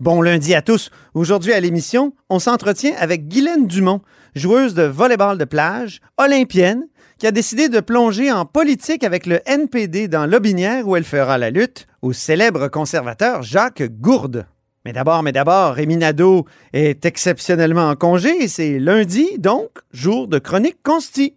Bon 0.00 0.22
lundi 0.22 0.54
à 0.54 0.62
tous. 0.62 0.90
Aujourd'hui 1.14 1.52
à 1.52 1.60
l'émission, 1.60 2.14
on 2.28 2.40
s'entretient 2.40 2.94
avec 2.98 3.28
Guylaine 3.28 3.68
Dumont, 3.68 4.00
joueuse 4.34 4.74
de 4.74 4.82
volleyball 4.82 5.38
de 5.38 5.44
plage, 5.44 6.00
olympienne, 6.18 6.88
qui 7.18 7.28
a 7.28 7.30
décidé 7.30 7.68
de 7.68 7.78
plonger 7.78 8.32
en 8.32 8.44
politique 8.44 9.04
avec 9.04 9.24
le 9.24 9.38
NPD 9.46 10.08
dans 10.08 10.26
l'Aubinière 10.26 10.88
où 10.88 10.96
elle 10.96 11.04
fera 11.04 11.38
la 11.38 11.50
lutte 11.50 11.86
au 12.02 12.12
célèbre 12.12 12.66
conservateur 12.66 13.42
Jacques 13.42 13.84
Gourde. 14.00 14.46
Mais 14.84 14.92
d'abord, 14.92 15.22
mais 15.22 15.32
d'abord, 15.32 15.74
Rémi 15.74 15.96
Nadeau 15.96 16.44
est 16.72 17.06
exceptionnellement 17.06 17.88
en 17.88 17.94
congé 17.94 18.42
et 18.42 18.48
c'est 18.48 18.80
lundi, 18.80 19.38
donc 19.38 19.70
jour 19.92 20.26
de 20.26 20.40
chronique 20.40 20.82
consti. 20.82 21.36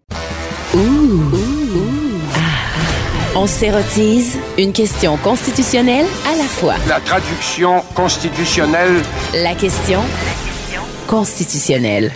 On 3.40 3.46
s'érotise 3.46 4.36
une 4.58 4.74
question 4.74 5.16
constitutionnelle 5.18 6.08
à 6.26 6.36
la 6.36 6.46
fois. 6.46 6.74
La 6.90 7.00
traduction 7.00 7.82
constitutionnelle. 7.94 9.00
La 9.36 9.54
question 9.54 10.00
constitutionnelle. 11.06 12.12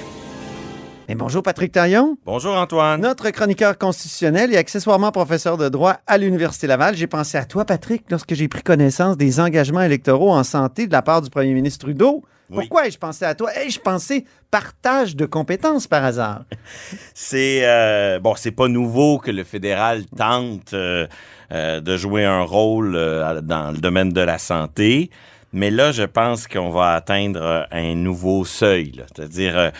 Et 1.08 1.14
bonjour 1.14 1.44
Patrick 1.44 1.74
Taillon, 1.74 2.18
Bonjour 2.26 2.56
Antoine. 2.56 3.02
notre 3.02 3.30
chroniqueur 3.30 3.78
constitutionnel 3.78 4.52
et 4.52 4.58
accessoirement 4.58 5.12
professeur 5.12 5.58
de 5.58 5.70
droit 5.70 5.98
à 6.08 6.18
l'Université 6.18 6.66
Laval. 6.66 6.96
J'ai 6.98 7.06
pensé 7.06 7.38
à 7.38 7.46
toi, 7.46 7.66
Patrick, 7.66 8.06
lorsque 8.10 8.34
j'ai 8.34 8.48
pris 8.48 8.64
connaissance 8.64 9.16
des 9.16 9.40
engagements 9.40 9.84
électoraux 9.84 10.32
en 10.32 10.44
santé 10.44 10.88
de 10.88 10.92
la 10.92 11.04
part 11.04 11.22
du 11.22 11.30
premier 11.30 11.54
ministre 11.54 11.86
Trudeau. 11.86 12.24
Oui. 12.52 12.58
Pourquoi 12.68 12.88
ai-je 12.88 12.98
pensé 12.98 13.24
à 13.24 13.34
toi? 13.34 13.50
Ai-je 13.56 13.80
pensé 13.80 14.26
partage 14.50 15.16
de 15.16 15.26
compétences 15.26 15.88
par 15.88 16.04
hasard? 16.04 16.44
C'est 17.14 17.62
euh, 17.64 18.20
bon, 18.20 18.36
c'est 18.36 18.52
pas 18.52 18.68
nouveau 18.68 19.20
que 19.20 19.32
le 19.32 19.46
fédéral 19.46 20.06
tente 20.18 20.74
euh, 20.74 21.08
euh, 21.54 21.80
de 21.80 21.96
jouer 21.96 22.26
un 22.26 22.42
rôle 22.42 22.96
euh, 22.96 23.40
dans 23.40 23.72
le 23.72 23.78
domaine 23.78 24.10
de 24.12 24.20
la 24.20 24.38
santé, 24.38 25.10
mais 25.54 25.72
là, 25.72 25.94
je 25.94 26.04
pense 26.04 26.48
qu'on 26.48 26.72
va 26.72 26.94
atteindre 26.94 27.68
un 27.72 27.96
nouveau 27.96 28.44
seuil. 28.44 29.04
C'est-à-dire, 29.16 29.72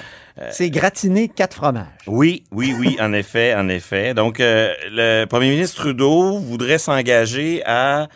C'est 0.52 0.70
gratiner 0.70 1.28
quatre 1.28 1.56
fromages. 1.56 1.86
oui, 2.08 2.44
oui, 2.52 2.74
oui, 2.78 2.98
en 3.02 3.12
effet, 3.12 3.54
en 3.54 3.68
effet. 3.68 4.14
Donc, 4.14 4.38
le 4.40 5.26
premier 5.26 5.50
ministre 5.50 5.82
Trudeau 5.82 6.40
voudrait 6.40 6.78
s'engager 6.78 7.64
à 7.66 8.08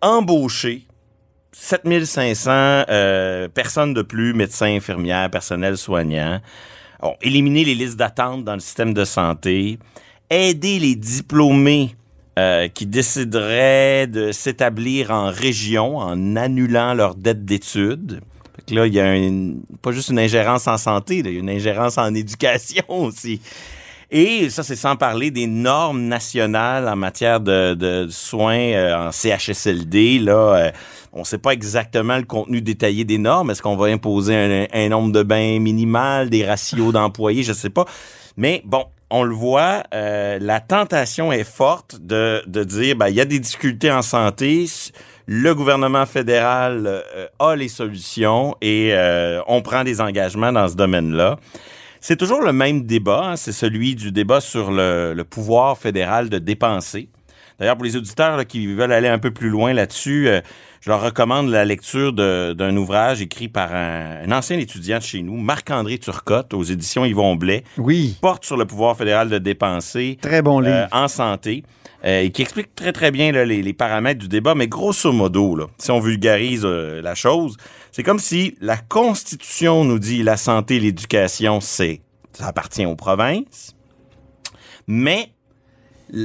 embaucher 0.00 0.86
7500 1.52 2.50
euh, 2.88 3.48
personnes 3.48 3.94
de 3.94 4.02
plus, 4.02 4.32
médecins, 4.34 4.74
infirmières, 4.74 5.30
personnel 5.30 5.76
soignant. 5.76 6.40
Bon, 7.00 7.14
éliminer 7.20 7.64
les 7.64 7.74
listes 7.74 7.96
d'attente 7.96 8.44
dans 8.44 8.54
le 8.54 8.60
système 8.60 8.94
de 8.94 9.04
santé, 9.04 9.78
aider 10.30 10.78
les 10.78 10.94
diplômés 10.94 11.94
euh, 12.38 12.68
qui 12.68 12.86
décideraient 12.86 14.06
de 14.06 14.32
s'établir 14.32 15.10
en 15.10 15.26
région 15.30 15.98
en 15.98 16.36
annulant 16.36 16.94
leur 16.94 17.14
dette 17.14 17.44
d'études. 17.44 18.20
Fait 18.56 18.62
que 18.66 18.74
là, 18.74 18.86
il 18.86 18.94
y 18.94 19.00
a 19.00 19.14
une- 19.14 19.62
pas 19.82 19.92
juste 19.92 20.08
une 20.10 20.18
ingérence 20.18 20.66
en 20.66 20.78
santé, 20.78 21.18
il 21.18 21.26
y 21.26 21.36
a 21.36 21.38
une 21.40 21.50
ingérence 21.50 21.98
en 21.98 22.14
éducation 22.14 22.84
aussi. 22.88 23.40
Et 24.14 24.50
ça, 24.50 24.62
c'est 24.62 24.76
sans 24.76 24.94
parler 24.94 25.30
des 25.30 25.46
normes 25.46 26.02
nationales 26.02 26.86
en 26.86 26.96
matière 26.96 27.40
de, 27.40 27.72
de 27.72 28.06
soins 28.10 28.58
euh, 28.58 29.08
en 29.08 29.10
CHSLD. 29.10 30.18
Là, 30.18 30.32
euh, 30.32 30.70
on 31.14 31.20
ne 31.20 31.24
sait 31.24 31.38
pas 31.38 31.52
exactement 31.52 32.18
le 32.18 32.24
contenu 32.24 32.60
détaillé 32.60 33.04
des 33.04 33.16
normes. 33.16 33.50
Est-ce 33.50 33.62
qu'on 33.62 33.76
va 33.76 33.86
imposer 33.86 34.36
un, 34.36 34.66
un 34.70 34.88
nombre 34.90 35.12
de 35.12 35.22
bains 35.22 35.58
minimal, 35.58 36.28
des 36.28 36.46
ratios 36.46 36.92
d'employés, 36.92 37.42
je 37.42 37.54
sais 37.54 37.70
pas. 37.70 37.86
Mais 38.36 38.62
bon, 38.66 38.84
on 39.12 39.24
le 39.24 39.34
voit, 39.34 39.82
euh, 39.92 40.38
la 40.40 40.60
tentation 40.60 41.32
est 41.32 41.44
forte 41.44 41.96
de, 42.00 42.42
de 42.46 42.64
dire, 42.64 42.96
ben, 42.96 43.08
il 43.08 43.14
y 43.14 43.20
a 43.20 43.26
des 43.26 43.38
difficultés 43.38 43.92
en 43.92 44.00
santé. 44.00 44.64
Le 45.26 45.54
gouvernement 45.54 46.06
fédéral 46.06 46.84
euh, 46.86 47.26
a 47.38 47.54
les 47.54 47.68
solutions 47.68 48.56
et 48.62 48.90
euh, 48.92 49.42
on 49.48 49.60
prend 49.60 49.84
des 49.84 50.00
engagements 50.00 50.50
dans 50.50 50.66
ce 50.66 50.76
domaine-là. 50.76 51.36
C'est 52.04 52.16
toujours 52.16 52.42
le 52.42 52.52
même 52.52 52.82
débat, 52.82 53.22
hein, 53.26 53.36
c'est 53.36 53.52
celui 53.52 53.94
du 53.94 54.10
débat 54.10 54.40
sur 54.40 54.72
le, 54.72 55.14
le 55.14 55.22
pouvoir 55.22 55.78
fédéral 55.78 56.30
de 56.30 56.38
dépenser. 56.38 57.08
D'ailleurs, 57.62 57.76
pour 57.76 57.84
les 57.84 57.94
auditeurs 57.96 58.36
là, 58.36 58.44
qui 58.44 58.66
veulent 58.66 58.90
aller 58.92 59.06
un 59.06 59.20
peu 59.20 59.30
plus 59.30 59.48
loin 59.48 59.72
là-dessus, 59.72 60.26
euh, 60.26 60.40
je 60.80 60.90
leur 60.90 61.00
recommande 61.00 61.48
la 61.48 61.64
lecture 61.64 62.12
d'un 62.12 62.76
ouvrage 62.76 63.22
écrit 63.22 63.46
par 63.46 63.72
un, 63.72 64.16
un 64.26 64.32
ancien 64.32 64.58
étudiant 64.58 64.98
de 64.98 65.04
chez 65.04 65.22
nous, 65.22 65.36
Marc-André 65.36 65.98
Turcotte, 65.98 66.54
aux 66.54 66.64
éditions 66.64 67.04
Yvon 67.04 67.36
Blais, 67.36 67.62
Oui, 67.78 68.16
porte 68.20 68.44
sur 68.44 68.56
le 68.56 68.64
pouvoir 68.66 68.96
fédéral 68.96 69.28
de 69.28 69.38
dépenser 69.38 70.18
très 70.20 70.42
bon 70.42 70.58
livre. 70.58 70.74
euh, 70.74 70.86
en 70.90 71.06
santé 71.06 71.62
euh, 72.04 72.22
et 72.22 72.30
qui 72.32 72.42
explique 72.42 72.74
très 72.74 72.90
très 72.90 73.12
bien 73.12 73.30
là, 73.30 73.44
les, 73.44 73.62
les 73.62 73.72
paramètres 73.72 74.18
du 74.18 74.26
débat, 74.26 74.56
mais 74.56 74.66
grosso 74.66 75.12
modo, 75.12 75.54
là, 75.54 75.66
si 75.78 75.92
on 75.92 76.00
vulgarise 76.00 76.62
euh, 76.64 77.00
la 77.00 77.14
chose, 77.14 77.56
c'est 77.92 78.02
comme 78.02 78.18
si 78.18 78.56
la 78.60 78.76
Constitution 78.76 79.84
nous 79.84 80.00
dit 80.00 80.24
la 80.24 80.36
santé 80.36 80.80
l'éducation, 80.80 81.60
c'est 81.60 82.00
ça 82.32 82.48
appartient 82.48 82.86
aux 82.86 82.96
provinces, 82.96 83.76
mais 84.88 85.28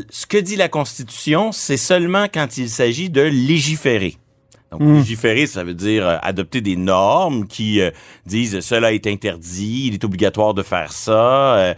ce 0.10 0.26
que 0.26 0.38
dit 0.38 0.56
la 0.56 0.70
Constitution, 0.70 1.52
c'est 1.52 1.78
seulement 1.78 2.26
quand 2.32 2.58
il 2.58 2.70
s'agit 2.70 3.10
de 3.10 3.22
légiférer. 3.22 4.18
Donc, 4.72 4.82
légiférer, 4.82 5.48
ça 5.48 5.64
veut 5.64 5.74
dire 5.74 6.06
euh, 6.06 6.18
adopter 6.22 6.60
des 6.60 6.76
normes 6.76 7.48
qui 7.48 7.80
euh, 7.80 7.92
disent 8.26 8.60
cela 8.60 8.92
est 8.92 9.08
interdit, 9.08 9.88
il 9.88 9.94
est 9.94 10.04
obligatoire 10.04 10.54
de 10.54 10.62
faire 10.62 10.92
ça, 10.92 11.56
euh, 11.58 11.74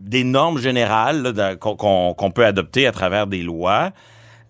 des 0.00 0.24
normes 0.24 0.58
générales 0.58 1.56
qu'on 1.60 2.32
peut 2.34 2.44
adopter 2.44 2.86
à 2.88 2.92
travers 2.92 3.28
des 3.28 3.42
lois. 3.42 3.92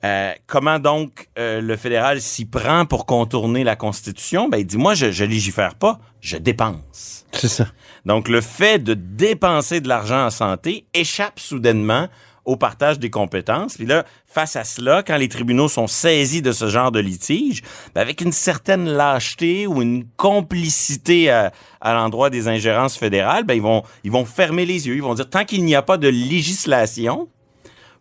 Euh, 0.03 0.33
comment 0.47 0.79
donc 0.79 1.29
euh, 1.39 1.61
le 1.61 1.77
fédéral 1.77 2.23
s'y 2.23 2.47
prend 2.47 2.87
pour 2.87 3.05
contourner 3.05 3.65
la 3.65 3.77
Constitution? 3.77 4.49
Ben, 4.49 4.57
il 4.57 4.67
dit, 4.67 4.79
moi, 4.79 4.95
je, 4.95 5.11
je 5.11 5.25
légifère 5.25 5.75
pas, 5.75 5.99
je 6.23 6.39
dépense. 6.39 7.27
C'est 7.33 7.49
ça. 7.49 7.67
Donc, 8.07 8.29
le 8.29 8.41
fait 8.41 8.79
de 8.79 8.95
dépenser 8.95 9.83
de 9.83 9.89
l'argent 9.89 10.25
en 10.25 10.31
santé 10.31 10.87
échappe 10.95 11.39
soudainement 11.39 12.09
au 12.51 12.57
partage 12.57 12.99
des 12.99 13.11
compétences. 13.11 13.77
Puis 13.77 13.87
là, 13.87 14.05
face 14.27 14.57
à 14.57 14.65
cela, 14.65 15.05
quand 15.05 15.17
les 15.17 15.29
tribunaux 15.29 15.69
sont 15.69 15.87
saisis 15.87 16.43
de 16.43 16.51
ce 16.51 16.69
genre 16.69 16.91
de 16.91 16.99
litige, 16.99 17.63
ben 17.95 18.01
avec 18.01 18.21
une 18.21 18.33
certaine 18.33 18.89
lâcheté 18.89 19.69
ou 19.69 19.81
une 19.81 20.05
complicité 20.17 21.31
à, 21.31 21.53
l'endroit 21.85 22.29
des 22.29 22.49
ingérences 22.49 22.99
fédérales, 22.99 23.45
ben 23.45 23.55
ils 23.55 23.63
vont, 23.63 23.85
ils 24.03 24.11
vont 24.11 24.25
fermer 24.25 24.67
les 24.67 24.89
yeux. 24.89 24.97
Ils 24.97 25.03
vont 25.03 25.15
dire, 25.15 25.31
tant 25.31 25.45
qu'il 25.45 25.65
n'y 25.65 25.77
a 25.77 25.83
pas 25.83 25.97
de 25.97 26.09
législation, 26.09 27.29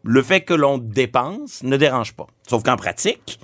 le 0.04 0.24
fait 0.24 0.42
que 0.42 0.56
l'on 0.56 0.80
dépense 0.80 1.62
ne 1.62 1.78
dérange 1.78 2.14
pas. 2.14 2.26
Sauf 2.48 2.64
qu'en 2.64 2.76
pratique, 2.76 3.40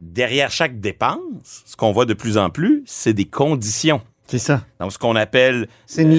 derrière 0.00 0.50
chaque 0.50 0.80
dépense, 0.80 1.62
ce 1.66 1.76
qu'on 1.76 1.92
voit 1.92 2.06
de 2.06 2.14
plus 2.14 2.36
en 2.36 2.50
plus, 2.50 2.82
c'est 2.84 3.12
des 3.12 3.26
conditions. 3.26 4.02
C'est 4.30 4.38
ça. 4.38 4.60
Donc, 4.78 4.92
ce 4.92 4.98
qu'on 4.98 5.16
appelle 5.16 5.66
C'est 5.86 6.02
une, 6.02 6.14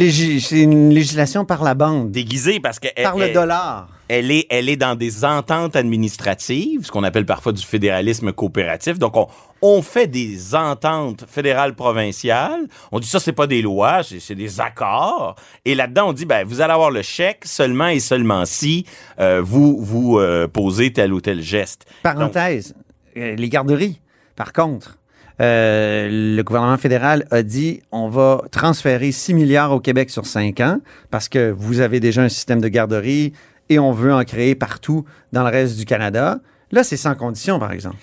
législation 0.90 1.46
par 1.46 1.64
la 1.64 1.76
bande, 1.76 2.12
déguisée 2.12 2.60
parce 2.60 2.78
qu'elle 2.78 2.92
par 3.02 3.16
le 3.16 3.30
dollar. 3.30 3.88
elle 4.10 4.32
est, 4.32 4.48
elle 4.50 4.68
est 4.68 4.76
dans 4.76 4.96
des 4.96 5.24
ententes 5.24 5.78
administratives, 5.78 6.86
ce 6.86 6.92
qu'on 6.92 7.06
appelle 7.06 7.26
parfois 7.26 7.54
du 7.54 7.64
fédéralisme 7.64 8.34
coopératif. 8.34 9.00
Donc, 9.00 9.16
on, 9.16 9.28
on 9.62 9.82
fait 9.82 10.08
des 10.08 10.54
ententes 10.56 11.24
fédérales 11.26 11.74
provinciales. 11.74 12.68
On 12.92 13.00
dit 13.00 13.08
ça, 13.08 13.22
c'est 13.22 13.32
pas 13.32 13.48
des 13.48 13.62
lois, 13.62 14.04
c'est 14.04 14.20
c'est 14.20 14.36
des 14.36 14.60
accords. 14.60 15.36
Et 15.64 15.74
là-dedans, 15.74 16.10
on 16.10 16.14
dit, 16.14 16.26
ben, 16.26 16.46
vous 16.46 16.60
allez 16.60 16.74
avoir 16.74 16.92
le 16.92 17.04
chèque 17.04 17.46
seulement 17.46 17.88
et 17.88 18.02
seulement 18.02 18.44
si 18.44 18.86
euh, 19.22 19.42
vous 19.42 19.78
vous 19.82 20.20
euh, 20.20 20.50
posez 20.50 20.92
tel 20.92 21.14
ou 21.14 21.22
tel 21.22 21.42
geste. 21.42 21.86
Parenthèse, 22.04 22.76
euh, 23.16 23.36
les 23.38 23.48
garderies, 23.48 24.02
par 24.36 24.52
contre, 24.52 24.98
euh, 25.42 26.08
le 26.38 26.42
gouvernement 26.44 26.78
fédéral 26.78 27.26
a 27.32 27.42
dit 27.44 27.82
on 27.92 28.08
va 28.10 28.42
transférer 28.52 29.12
6 29.12 29.34
milliards 29.34 29.72
au 29.72 29.80
Québec 29.80 30.10
sur 30.10 30.26
5 30.26 30.60
ans 30.60 30.78
parce 31.10 31.28
que 31.30 31.52
vous 31.58 31.80
avez 31.80 32.00
déjà 32.00 32.22
un 32.22 32.30
système 32.30 32.62
de 32.62 32.68
garderie 32.68 33.34
et 33.70 33.80
on 33.80 33.92
veut 33.92 34.14
en 34.14 34.24
créer 34.24 34.54
partout 34.56 35.06
dans 35.34 35.44
le 35.44 35.50
reste 35.50 35.78
du 35.78 35.86
Canada. 35.86 36.40
Là, 36.72 36.84
c'est 36.84 36.98
sans 36.98 37.16
condition, 37.16 37.60
par 37.60 37.72
exemple. 37.72 37.98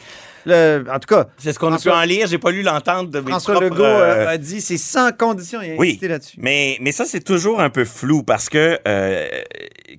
Le- 0.47 0.85
en 0.91 0.99
tout 0.99 1.15
cas, 1.15 1.29
C'est 1.37 1.53
ce 1.53 1.59
qu'on 1.59 1.73
a 1.73 1.79
pu 1.79 1.91
en 1.91 2.03
lire. 2.03 2.27
J'ai 2.27 2.39
pas 2.39 2.51
lu 2.51 2.63
l'entente 2.63 3.11
de 3.11 3.21
mes 3.21 3.31
François 3.31 3.55
propres, 3.55 3.69
Legault 3.75 3.85
euh, 3.85 4.25
euh, 4.25 4.29
a 4.29 4.39
dit 4.39 4.61
c'est 4.61 4.79
sans 4.79 5.13
condition. 5.13 5.61
Il 5.63 5.73
a 5.73 5.77
Oui, 5.77 5.99
là-dessus. 6.03 6.39
mais, 6.41 6.79
mais 6.81 6.93
ça, 6.93 7.05
c'est 7.05 7.21
toujours 7.23 7.61
un 7.61 7.71
peu 7.71 7.85
flou 7.85 8.23
parce 8.23 8.49
que 8.49 8.79
euh, 8.89 9.27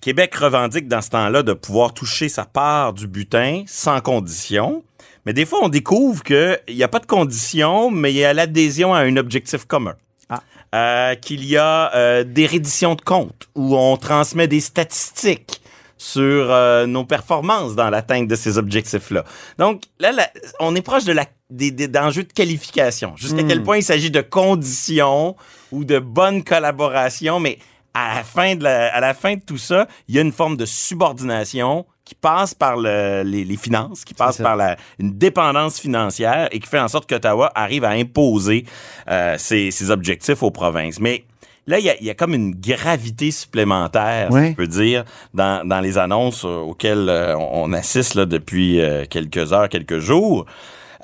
Québec 0.02 0.34
revendique 0.36 0.88
dans 0.88 1.02
ce 1.02 1.10
temps-là 1.12 1.44
de 1.44 1.54
pouvoir 1.54 1.94
toucher 1.94 2.30
sa 2.30 2.46
part 2.46 2.94
du 2.94 3.08
butin 3.08 3.64
sans 3.68 4.02
condition. 4.02 4.84
Mais 5.30 5.34
des 5.34 5.46
fois, 5.46 5.60
on 5.62 5.70
découvre 5.70 6.24
qu'il 6.24 6.58
n'y 6.70 6.82
a 6.82 6.88
pas 6.88 6.98
de 6.98 7.06
condition, 7.06 7.92
mais 7.92 8.12
il 8.12 8.16
y 8.16 8.26
a 8.26 8.34
l'adhésion 8.34 8.96
à 8.96 9.02
un 9.02 9.16
objectif 9.16 9.66
commun. 9.66 9.94
Ah. 10.28 10.42
Euh, 10.74 11.14
qu'il 11.14 11.46
y 11.46 11.56
a 11.56 11.94
euh, 11.94 12.24
des 12.24 12.48
redditions 12.48 12.96
de 12.96 13.02
comptes 13.02 13.48
où 13.54 13.78
on 13.78 13.96
transmet 13.98 14.48
des 14.48 14.60
statistiques 14.60 15.62
sur 16.00 16.48
euh, 16.50 16.88
nos 16.88 17.06
performances 17.06 17.76
dans 17.76 17.92
l'atteinte 17.92 18.28
de 18.28 18.36
ces 18.36 18.58
objectifs-là. 18.58 19.24
Donc 19.60 19.84
là, 20.00 20.12
là, 20.12 20.32
on 20.60 20.76
est 20.76 20.82
proche 20.82 21.04
de 21.04 21.12
la, 21.12 21.28
des, 21.52 21.70
des 21.70 21.88
d'enjeux 21.88 22.24
de 22.24 22.34
qualification. 22.34 23.14
Jusqu'à 23.16 23.44
quel 23.44 23.62
point 23.62 23.78
il 23.78 23.84
s'agit 23.84 24.10
de 24.10 24.22
conditions 24.22 25.36
ou 25.72 25.86
de 25.86 26.00
bonne 26.00 26.44
collaboration, 26.44 27.40
mais 27.40 27.60
à 27.94 28.16
la 28.16 28.24
fin 28.24 28.56
de, 28.56 28.64
la- 28.64 28.92
à 28.96 29.00
la 29.00 29.14
fin 29.14 29.36
de 29.36 29.42
tout 29.46 29.60
ça, 29.60 29.88
il 30.08 30.16
y 30.16 30.18
a 30.18 30.24
une 30.24 30.32
forme 30.32 30.58
de 30.58 30.66
subordination 30.66 31.86
qui 32.10 32.16
passe 32.16 32.56
par 32.56 32.76
le- 32.76 33.22
les, 33.24 33.44
les 33.46 33.56
finances, 33.58 34.04
qui 34.04 34.16
passe 34.16 34.40
par 34.40 34.56
la, 34.56 34.78
une 34.98 35.14
dépendance 35.16 35.80
financière 35.80 36.48
et 36.52 36.60
qui 36.60 36.68
fait 36.68 36.80
en 36.80 36.88
sorte 36.88 37.08
qu'Ottawa 37.08 37.52
arrive 37.54 37.84
à 37.84 37.92
imposer 37.92 38.66
euh, 39.12 39.36
ses, 39.38 39.70
ses 39.70 39.92
objectifs 39.92 40.42
aux 40.42 40.50
provinces. 40.50 41.00
Mais 41.00 41.24
là, 41.68 41.78
il 41.78 41.86
y 41.86 41.90
a, 41.92 41.96
il 42.00 42.08
y 42.08 42.10
a 42.10 42.16
comme 42.16 42.34
une 42.34 42.56
gravité 42.56 43.30
supplémentaire, 43.30 44.30
si 44.32 44.34
Ouais. 44.34 44.50
je 44.50 44.56
peux 44.56 44.66
dire, 44.66 45.04
dans, 45.36 45.68
dans 45.68 45.82
les 45.82 46.00
annonces 46.00 46.44
auxquelles 46.46 47.10
euh, 47.10 47.38
on 47.38 47.70
on 47.70 47.74
assiste 47.74 48.16
là, 48.16 48.26
depuis 48.26 48.82
euh, 48.82 49.06
quelques 49.08 49.54
heures, 49.54 49.70
quelques 49.70 50.00
jours. 50.00 50.48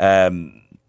Euh, 0.02 0.32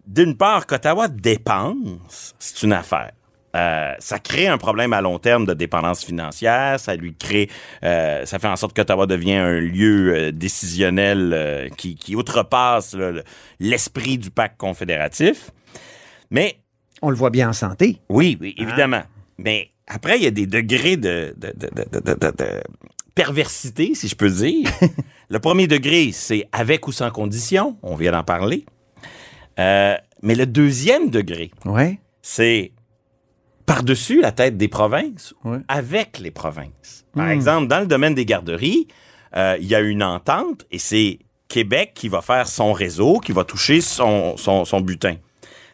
D'une 0.06 0.36
part, 0.36 0.66
qu'Ottawa 0.66 1.08
dépense, 1.08 2.34
c'est 2.38 2.62
une 2.62 2.72
affaire. 2.72 3.10
Euh, 3.56 3.94
ça 3.98 4.18
crée 4.18 4.46
un 4.48 4.58
problème 4.58 4.92
à 4.92 5.00
long 5.00 5.18
terme 5.18 5.46
de 5.46 5.54
dépendance 5.54 6.04
financière. 6.04 6.78
Ça 6.78 6.94
lui 6.94 7.14
crée, 7.16 7.48
euh, 7.84 8.24
ça 8.26 8.38
fait 8.38 8.48
en 8.48 8.56
sorte 8.56 8.76
qu'Ottawa 8.76 9.06
devient 9.06 9.34
un 9.36 9.58
lieu 9.60 10.14
euh, 10.14 10.30
décisionnel 10.32 11.70
qui, 11.78 11.94
qui 11.96 12.14
outrepasse 12.14 12.94
l'esprit 13.58 14.18
du 14.18 14.30
pacte 14.30 14.58
confédératif. 14.58 15.50
Mais 16.30 16.58
On 17.02 17.10
le 17.10 17.16
voit 17.16 17.30
bien 17.30 17.48
en 17.48 17.52
santé. 17.54 17.98
oui, 18.10 18.36
oui, 18.40 18.54
évidemment. 18.58 19.02
Mais 19.38 19.70
après, 19.86 20.18
il 20.18 20.24
y 20.24 20.26
a 20.26 20.30
des 20.30 20.46
degrés 20.46 20.96
de, 20.96 21.34
de, 21.36 21.52
de, 21.56 21.68
de, 21.68 22.00
de- 22.00 22.14
de- 22.14 22.44
de 22.44 22.62
perversité, 23.14 23.94
si 23.94 24.08
je 24.08 24.16
peux 24.16 24.28
dire. 24.30 24.68
le 25.30 25.38
premier 25.38 25.66
degré, 25.66 26.10
c'est 26.12 26.46
avec 26.52 26.86
ou 26.88 26.92
sans 26.92 27.10
condition. 27.10 27.78
On 27.82 27.94
vient 27.94 28.12
d'en 28.12 28.24
parler. 28.24 28.66
Euh, 29.58 29.94
mais 30.22 30.34
le 30.34 30.44
deuxième 30.46 31.08
degré, 31.10 31.50
Ouais. 31.64 31.98
c'est 32.20 32.72
par-dessus 33.66 34.20
la 34.20 34.32
tête 34.32 34.56
des 34.56 34.68
provinces, 34.68 35.34
avec 35.68 36.18
les 36.18 36.30
provinces. 36.30 37.04
Par 37.14 37.26
Hmm. 37.26 37.30
exemple, 37.30 37.66
dans 37.68 37.80
le 37.80 37.86
domaine 37.86 38.14
des 38.14 38.24
garderies, 38.24 38.86
euh, 39.36 39.56
il 39.60 39.66
y 39.66 39.74
a 39.74 39.80
une 39.80 40.02
entente 40.02 40.64
et 40.70 40.78
c'est 40.78 41.18
Québec 41.48 41.92
qui 41.94 42.08
va 42.08 42.22
faire 42.22 42.46
son 42.48 42.72
réseau, 42.72 43.18
qui 43.18 43.32
va 43.32 43.44
toucher 43.44 43.80
son, 43.80 44.36
son, 44.36 44.64
son 44.64 44.80
butin. 44.80 45.16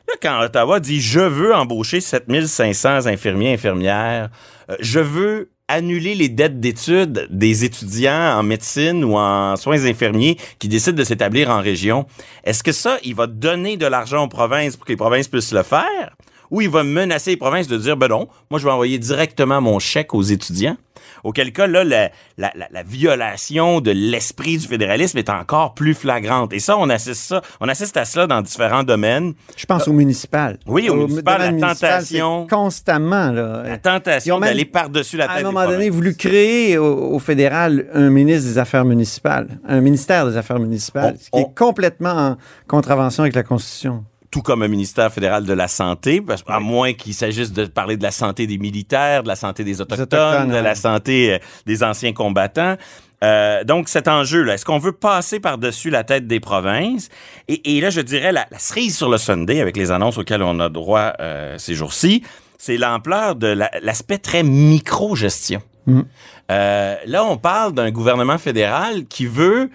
Là, 0.08 0.14
quand 0.20 0.40
Ottawa 0.40 0.80
dit 0.80 1.00
je 1.00 1.20
veux 1.20 1.54
embaucher 1.54 2.00
7500 2.00 3.06
infirmiers, 3.06 3.52
infirmières, 3.54 4.30
euh, 4.70 4.76
je 4.80 5.00
veux 5.00 5.50
annuler 5.68 6.14
les 6.14 6.28
dettes 6.28 6.60
d'études 6.60 7.28
des 7.30 7.64
étudiants 7.64 8.38
en 8.38 8.42
médecine 8.42 9.04
ou 9.04 9.16
en 9.16 9.56
soins 9.56 9.84
infirmiers 9.86 10.36
qui 10.58 10.68
décident 10.68 10.96
de 10.96 11.04
s'établir 11.04 11.48
en 11.50 11.60
région. 11.62 12.04
Est-ce 12.44 12.62
que 12.62 12.72
ça, 12.72 12.98
il 13.04 13.14
va 13.14 13.26
donner 13.26 13.76
de 13.76 13.86
l'argent 13.86 14.24
aux 14.24 14.28
provinces 14.28 14.76
pour 14.76 14.84
que 14.86 14.92
les 14.92 14.96
provinces 14.96 15.28
puissent 15.28 15.52
le 15.52 15.62
faire? 15.62 16.16
Ou 16.52 16.60
il 16.60 16.68
va 16.68 16.84
menacer 16.84 17.30
les 17.30 17.36
provinces 17.36 17.66
de 17.66 17.76
dire, 17.78 17.96
ben 17.96 18.06
non, 18.08 18.28
moi 18.50 18.60
je 18.60 18.64
vais 18.66 18.70
envoyer 18.70 18.98
directement 18.98 19.60
mon 19.60 19.80
chèque 19.80 20.14
aux 20.14 20.22
étudiants? 20.22 20.76
Auquel 21.24 21.52
cas, 21.52 21.66
là, 21.66 21.82
la, 21.84 22.10
la- 22.36 22.52
la- 22.54 22.68
la 22.70 22.82
violation 22.82 23.80
de 23.80 23.90
l'esprit 23.90 24.58
du 24.58 24.66
fédéralisme 24.66 25.18
est 25.18 25.30
encore 25.30 25.72
plus 25.74 25.94
flagrante. 25.94 26.52
Et 26.52 26.58
ça, 26.58 26.76
on 26.78 26.88
assiste 26.90 27.22
ça, 27.22 27.40
on 27.60 27.68
assiste 27.68 27.96
à 27.96 28.04
cela 28.04 28.26
dans 28.26 28.40
différents 28.42 28.82
domaines. 28.82 29.32
Je 29.56 29.64
pense 29.66 29.86
au 29.88 29.92
municipal. 29.92 30.58
Oui, 30.66 30.88
au 30.90 30.94
municipal, 30.96 31.38
domaine 31.38 31.60
la 31.60 31.66
municipal, 31.66 32.00
tentation. 32.00 32.46
Constamment, 32.48 33.30
là. 33.32 33.62
La 33.66 33.78
tentation 33.78 34.38
d'aller 34.40 34.64
par-dessus 34.64 35.16
la 35.16 35.24
à 35.24 35.28
tête 35.28 35.36
un 35.44 35.48
des 35.48 35.54
moment 35.54 35.66
donné, 35.66 35.90
voulu 35.90 36.14
créer 36.16 36.76
au, 36.76 37.14
au 37.14 37.18
fédéral 37.18 37.86
un 37.94 38.10
ministre 38.10 38.48
des 38.48 38.58
Affaires 38.58 38.84
municipales, 38.84 39.48
un 39.66 39.80
ministère 39.80 40.26
des 40.28 40.36
Affaires 40.36 40.58
municipales, 40.60 41.14
On- 41.16 41.20
ce 41.24 41.30
qui 41.30 41.38
est 41.40 41.54
complètement 41.56 42.10
en 42.30 42.36
contravention 42.68 43.22
avec 43.22 43.34
la 43.34 43.42
Constitution. 43.44 44.04
Tout 44.32 44.42
comme 44.42 44.62
un 44.62 44.68
ministère 44.68 45.12
fédéral 45.12 45.44
de 45.44 45.52
la 45.52 45.68
santé, 45.68 46.20
parce, 46.20 46.42
à 46.48 46.58
moins 46.58 46.94
qu'il 46.94 47.14
s'agisse 47.14 47.52
de 47.52 47.66
parler 47.66 47.96
de 47.96 48.02
la 48.02 48.10
santé 48.10 48.48
des 48.48 48.58
militaires, 48.58 49.22
de 49.22 49.28
la 49.28 49.36
santé 49.36 49.62
des 49.62 49.80
autochtones, 49.80 50.02
Autochtones, 50.02 50.48
de 50.48 50.54
ouais. 50.54 50.62
la 50.62 50.74
santé 50.74 51.34
euh, 51.34 51.38
des 51.66 51.84
anciens 51.84 52.12
combattants. 52.12 52.76
Euh, 53.22 53.62
donc 53.62 53.88
cet 53.88 54.08
enjeu-là, 54.08 54.54
est-ce 54.54 54.64
qu'on 54.64 54.78
veut 54.80 54.90
passer 54.92 55.38
par-dessus 55.38 55.90
la 55.90 56.02
tête 56.02 56.26
des 56.26 56.40
provinces? 56.40 57.08
Et, 57.46 57.76
et 57.76 57.80
là, 57.80 57.90
je 57.90 58.00
dirais, 58.00 58.32
la, 58.32 58.46
la 58.50 58.58
cerise 58.58 58.96
sur 58.96 59.08
le 59.08 59.18
Sunday, 59.18 59.60
avec 59.60 59.76
les 59.76 59.92
annonces 59.92 60.18
auxquelles 60.18 60.42
on 60.42 60.58
a 60.58 60.68
droit 60.68 61.12
euh, 61.20 61.56
ces 61.58 61.74
jours-ci, 61.74 62.24
c'est 62.58 62.78
l'ampleur 62.78 63.36
de 63.36 63.46
la- 63.48 63.70
l'aspect 63.82 64.18
très 64.18 64.42
micro-gestion. 64.42 65.62
Mhm. 65.86 66.04
Euh, 66.50 66.96
là, 67.06 67.24
on 67.24 67.36
parle 67.36 67.74
d'un 67.74 67.90
gouvernement 67.90 68.38
fédéral 68.38 69.04
qui 69.06 69.26
veut 69.26 69.70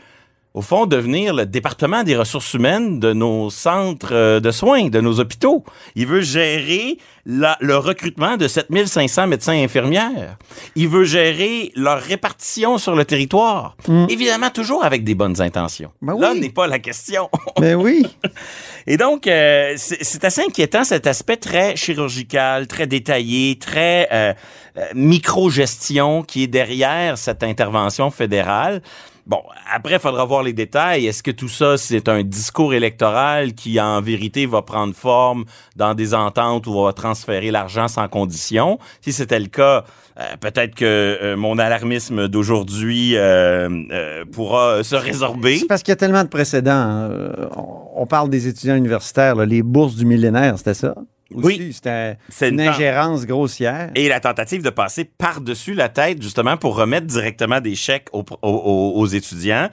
au 0.58 0.62
fond, 0.64 0.88
devenir 0.88 1.36
le 1.36 1.46
département 1.46 2.02
des 2.04 2.16
ressources 2.18 2.56
humaines 2.56 3.00
de 3.00 3.14
nos 3.14 3.52
centres 3.52 4.10
euh, 4.14 4.40
de 4.40 4.50
soins, 4.50 4.90
de 4.90 5.00
nos 5.02 5.20
hôpitaux. 5.20 5.64
Il 5.96 6.08
veut 6.08 6.22
gérer 6.22 6.98
la- 7.28 7.58
le 7.62 7.78
recrutement 7.78 8.38
de 8.38 8.48
7500 8.48 9.28
médecins 9.28 9.54
et 9.54 9.64
infirmières. 9.64 10.38
Il 10.76 10.88
veut 10.88 11.04
gérer 11.04 11.72
leur 11.76 12.00
répartition 12.02 12.80
sur 12.80 12.96
le 12.96 13.06
territoire. 13.06 13.78
Évidemment, 14.10 14.50
toujours 14.50 14.84
avec 14.84 15.04
des 15.04 15.14
bonnes 15.14 15.40
intentions. 15.42 15.92
Ben 16.02 16.18
Là 16.20 16.32
oui. 16.34 16.40
n'est 16.40 16.50
pas 16.50 16.66
la 16.66 16.80
question. 16.80 17.30
Mais 17.60 17.76
oui. 17.86 18.08
Et 18.88 18.98
donc, 18.98 19.28
euh, 19.28 19.74
c'est 19.78 20.04
c'est 20.04 20.24
assez 20.24 20.42
inquiétant 20.42 20.84
cet 20.84 21.06
aspect 21.06 21.38
très 21.38 21.76
chirurgical, 21.76 22.66
très 22.66 22.88
détaillé, 22.88 23.60
très 23.60 24.08
euh, 24.12 24.34
euh, 24.78 24.86
micro-gestion 24.96 26.24
qui 26.24 26.44
est 26.44 26.48
derrière 26.48 27.18
cette 27.18 27.44
intervention 27.44 28.10
fédérale. 28.10 28.82
Bon, 29.28 29.42
après, 29.74 29.96
il 29.96 30.00
faudra 30.00 30.24
voir 30.24 30.42
les 30.42 30.54
détails. 30.54 31.06
Est-ce 31.06 31.22
que 31.22 31.32
tout 31.32 31.50
ça, 31.50 31.78
c'est 31.78 32.08
un 32.08 32.24
discours 32.24 32.74
électoral 32.74 33.56
qui, 33.56 33.78
en 33.78 34.00
vérité, 34.00 34.46
va 34.46 34.62
prendre 34.62 34.96
forme 34.96 35.44
dans 35.76 35.94
des 35.94 36.14
ententes 36.14 36.66
où 36.66 36.72
on 36.72 36.86
va 36.86 36.94
transférer 36.94 37.52
l'argent 37.52 37.90
sans 37.90 38.08
condition? 38.08 38.80
Si 39.02 39.12
c'était 39.12 39.42
le 39.42 39.48
cas, 39.48 39.84
euh, 40.18 40.24
peut-être 40.40 40.76
que 40.76 40.86
euh, 40.86 41.36
mon 41.36 41.60
alarmisme 41.60 42.30
d'aujourd'hui 42.30 43.18
euh, 43.18 43.68
euh, 43.92 44.24
pourra 44.32 44.82
se 44.86 44.96
résorber. 44.96 45.58
C'est 45.58 45.68
parce 45.68 45.84
qu'il 45.84 45.92
y 45.92 45.94
a 45.94 45.98
tellement 45.98 46.24
de 46.24 46.30
précédents. 46.30 47.10
Euh, 47.12 47.50
on, 47.54 48.04
on 48.04 48.06
parle 48.06 48.30
des 48.30 48.48
étudiants 48.48 48.76
universitaires, 48.78 49.36
là, 49.36 49.46
les 49.46 49.62
bourses 49.62 49.96
du 49.98 50.06
millénaire, 50.06 50.58
c'était 50.58 50.74
ça? 50.74 50.96
Aussi, 51.34 51.46
Oui. 51.60 51.74
C'était 51.74 52.18
C'est 52.30 52.50
une 52.50 52.60
une- 52.62 52.68
ingérence 52.70 53.26
grossière. 53.26 53.92
Et 53.96 54.08
la 54.08 54.20
tentative 54.20 54.64
de 54.64 54.70
passer 54.70 55.04
par-dessus 55.06 55.74
la 55.74 55.90
tête, 55.90 56.22
justement, 56.22 56.58
pour 56.58 56.76
remettre 56.76 57.08
directement 57.08 57.60
des 57.62 57.76
chèques 57.76 58.08
aux, 58.14 58.24
aux- 58.42 58.48
aux- 58.50 58.94
aux 58.96 59.06
étudiants. 59.08 59.70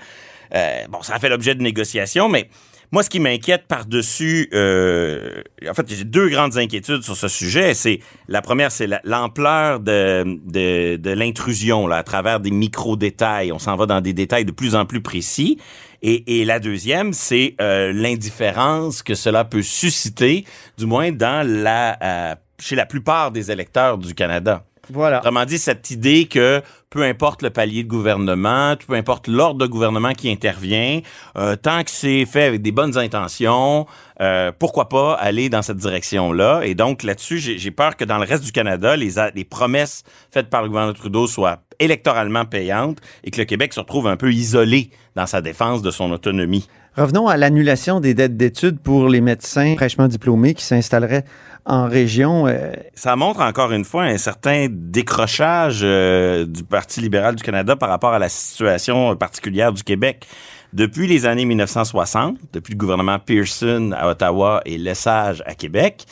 Euh, 0.54 0.72
bon, 0.90 1.02
ça 1.02 1.14
a 1.14 1.18
fait 1.18 1.28
l'objet 1.28 1.54
de 1.54 1.62
négociations, 1.62 2.28
mais 2.28 2.48
moi, 2.92 3.02
ce 3.02 3.10
qui 3.10 3.18
m'inquiète 3.18 3.64
par-dessus, 3.66 4.48
euh, 4.52 5.42
en 5.68 5.74
fait, 5.74 5.86
j'ai 5.88 6.04
deux 6.04 6.28
grandes 6.28 6.56
inquiétudes 6.58 7.02
sur 7.02 7.16
ce 7.16 7.26
sujet. 7.28 7.74
C'est 7.74 7.98
la 8.28 8.40
première, 8.42 8.70
c'est 8.70 8.86
la- 8.86 9.00
l'ampleur 9.04 9.80
de, 9.80 10.22
de, 10.46 10.96
de 10.96 11.10
l'intrusion 11.10 11.86
là, 11.88 11.96
à 11.96 12.02
travers 12.04 12.38
des 12.40 12.50
micro-détails. 12.52 13.50
On 13.52 13.58
s'en 13.58 13.74
va 13.76 13.86
dans 13.86 14.00
des 14.00 14.12
détails 14.12 14.44
de 14.44 14.52
plus 14.52 14.76
en 14.76 14.86
plus 14.86 15.00
précis. 15.00 15.58
Et, 16.06 16.42
et 16.42 16.44
la 16.44 16.60
deuxième, 16.60 17.14
c'est 17.14 17.54
euh, 17.62 17.90
l'indifférence 17.90 19.02
que 19.02 19.14
cela 19.14 19.42
peut 19.46 19.62
susciter, 19.62 20.44
du 20.76 20.84
moins 20.84 21.10
dans 21.12 21.46
la, 21.48 21.96
euh, 22.02 22.34
chez 22.58 22.76
la 22.76 22.86
plupart 22.86 23.30
des 23.30 23.50
électeurs 23.50 23.98
du 23.98 24.14
Canada. 24.14 24.64
Voilà. 24.90 25.18
Autrement 25.18 25.44
dit, 25.44 25.58
cette 25.58 25.90
idée 25.90 26.26
que 26.26 26.62
peu 26.90 27.02
importe 27.02 27.42
le 27.42 27.50
palier 27.50 27.82
de 27.82 27.88
gouvernement, 27.88 28.76
peu 28.86 28.94
importe 28.94 29.28
l'ordre 29.28 29.58
de 29.58 29.66
gouvernement 29.66 30.12
qui 30.12 30.30
intervient, 30.30 31.00
euh, 31.36 31.56
tant 31.56 31.82
que 31.82 31.90
c'est 31.90 32.24
fait 32.26 32.44
avec 32.44 32.62
des 32.62 32.70
bonnes 32.70 32.96
intentions, 32.98 33.86
euh, 34.20 34.52
pourquoi 34.56 34.88
pas 34.88 35.14
aller 35.14 35.48
dans 35.48 35.62
cette 35.62 35.78
direction-là? 35.78 36.62
Et 36.62 36.74
donc 36.74 37.02
là-dessus, 37.02 37.38
j'ai 37.38 37.70
peur 37.70 37.96
que 37.96 38.04
dans 38.04 38.18
le 38.18 38.24
reste 38.24 38.44
du 38.44 38.52
Canada, 38.52 38.96
les, 38.96 39.14
les 39.34 39.44
promesses 39.44 40.04
faites 40.30 40.50
par 40.50 40.62
le 40.62 40.68
gouvernement 40.68 40.94
Trudeau 40.94 41.26
soient 41.26 41.58
électoralement 41.80 42.44
payantes 42.44 42.98
et 43.24 43.30
que 43.30 43.38
le 43.38 43.44
Québec 43.44 43.72
se 43.72 43.80
retrouve 43.80 44.06
un 44.06 44.16
peu 44.16 44.32
isolé 44.32 44.90
dans 45.16 45.26
sa 45.26 45.40
défense 45.40 45.82
de 45.82 45.90
son 45.90 46.12
autonomie. 46.12 46.68
Revenons 46.96 47.26
à 47.26 47.36
l'annulation 47.36 47.98
des 47.98 48.14
dettes 48.14 48.36
d'études 48.36 48.78
pour 48.78 49.08
les 49.08 49.20
médecins 49.20 49.74
fraîchement 49.76 50.06
diplômés 50.06 50.54
qui 50.54 50.64
s'installeraient 50.64 51.24
en 51.64 51.88
région. 51.88 52.46
Euh, 52.46 52.72
Ça 52.94 53.16
montre 53.16 53.40
encore 53.40 53.72
une 53.72 53.84
fois 53.84 54.04
un 54.04 54.18
certain 54.18 54.68
décrochage 54.70 55.80
euh, 55.82 56.46
du 56.46 56.62
Parti 56.62 57.00
libéral 57.00 57.34
du 57.34 57.42
Canada 57.42 57.74
par 57.74 57.88
rapport 57.88 58.12
à 58.12 58.20
la 58.20 58.28
situation 58.28 59.16
particulière 59.16 59.72
du 59.72 59.82
Québec. 59.82 60.26
Depuis 60.72 61.08
les 61.08 61.26
années 61.26 61.44
1960, 61.44 62.36
depuis 62.52 62.74
le 62.74 62.78
gouvernement 62.78 63.18
Pearson 63.18 63.90
à 63.96 64.08
Ottawa 64.08 64.60
et 64.64 64.78
Lesage 64.78 65.42
à 65.46 65.54
Québec, 65.54 66.04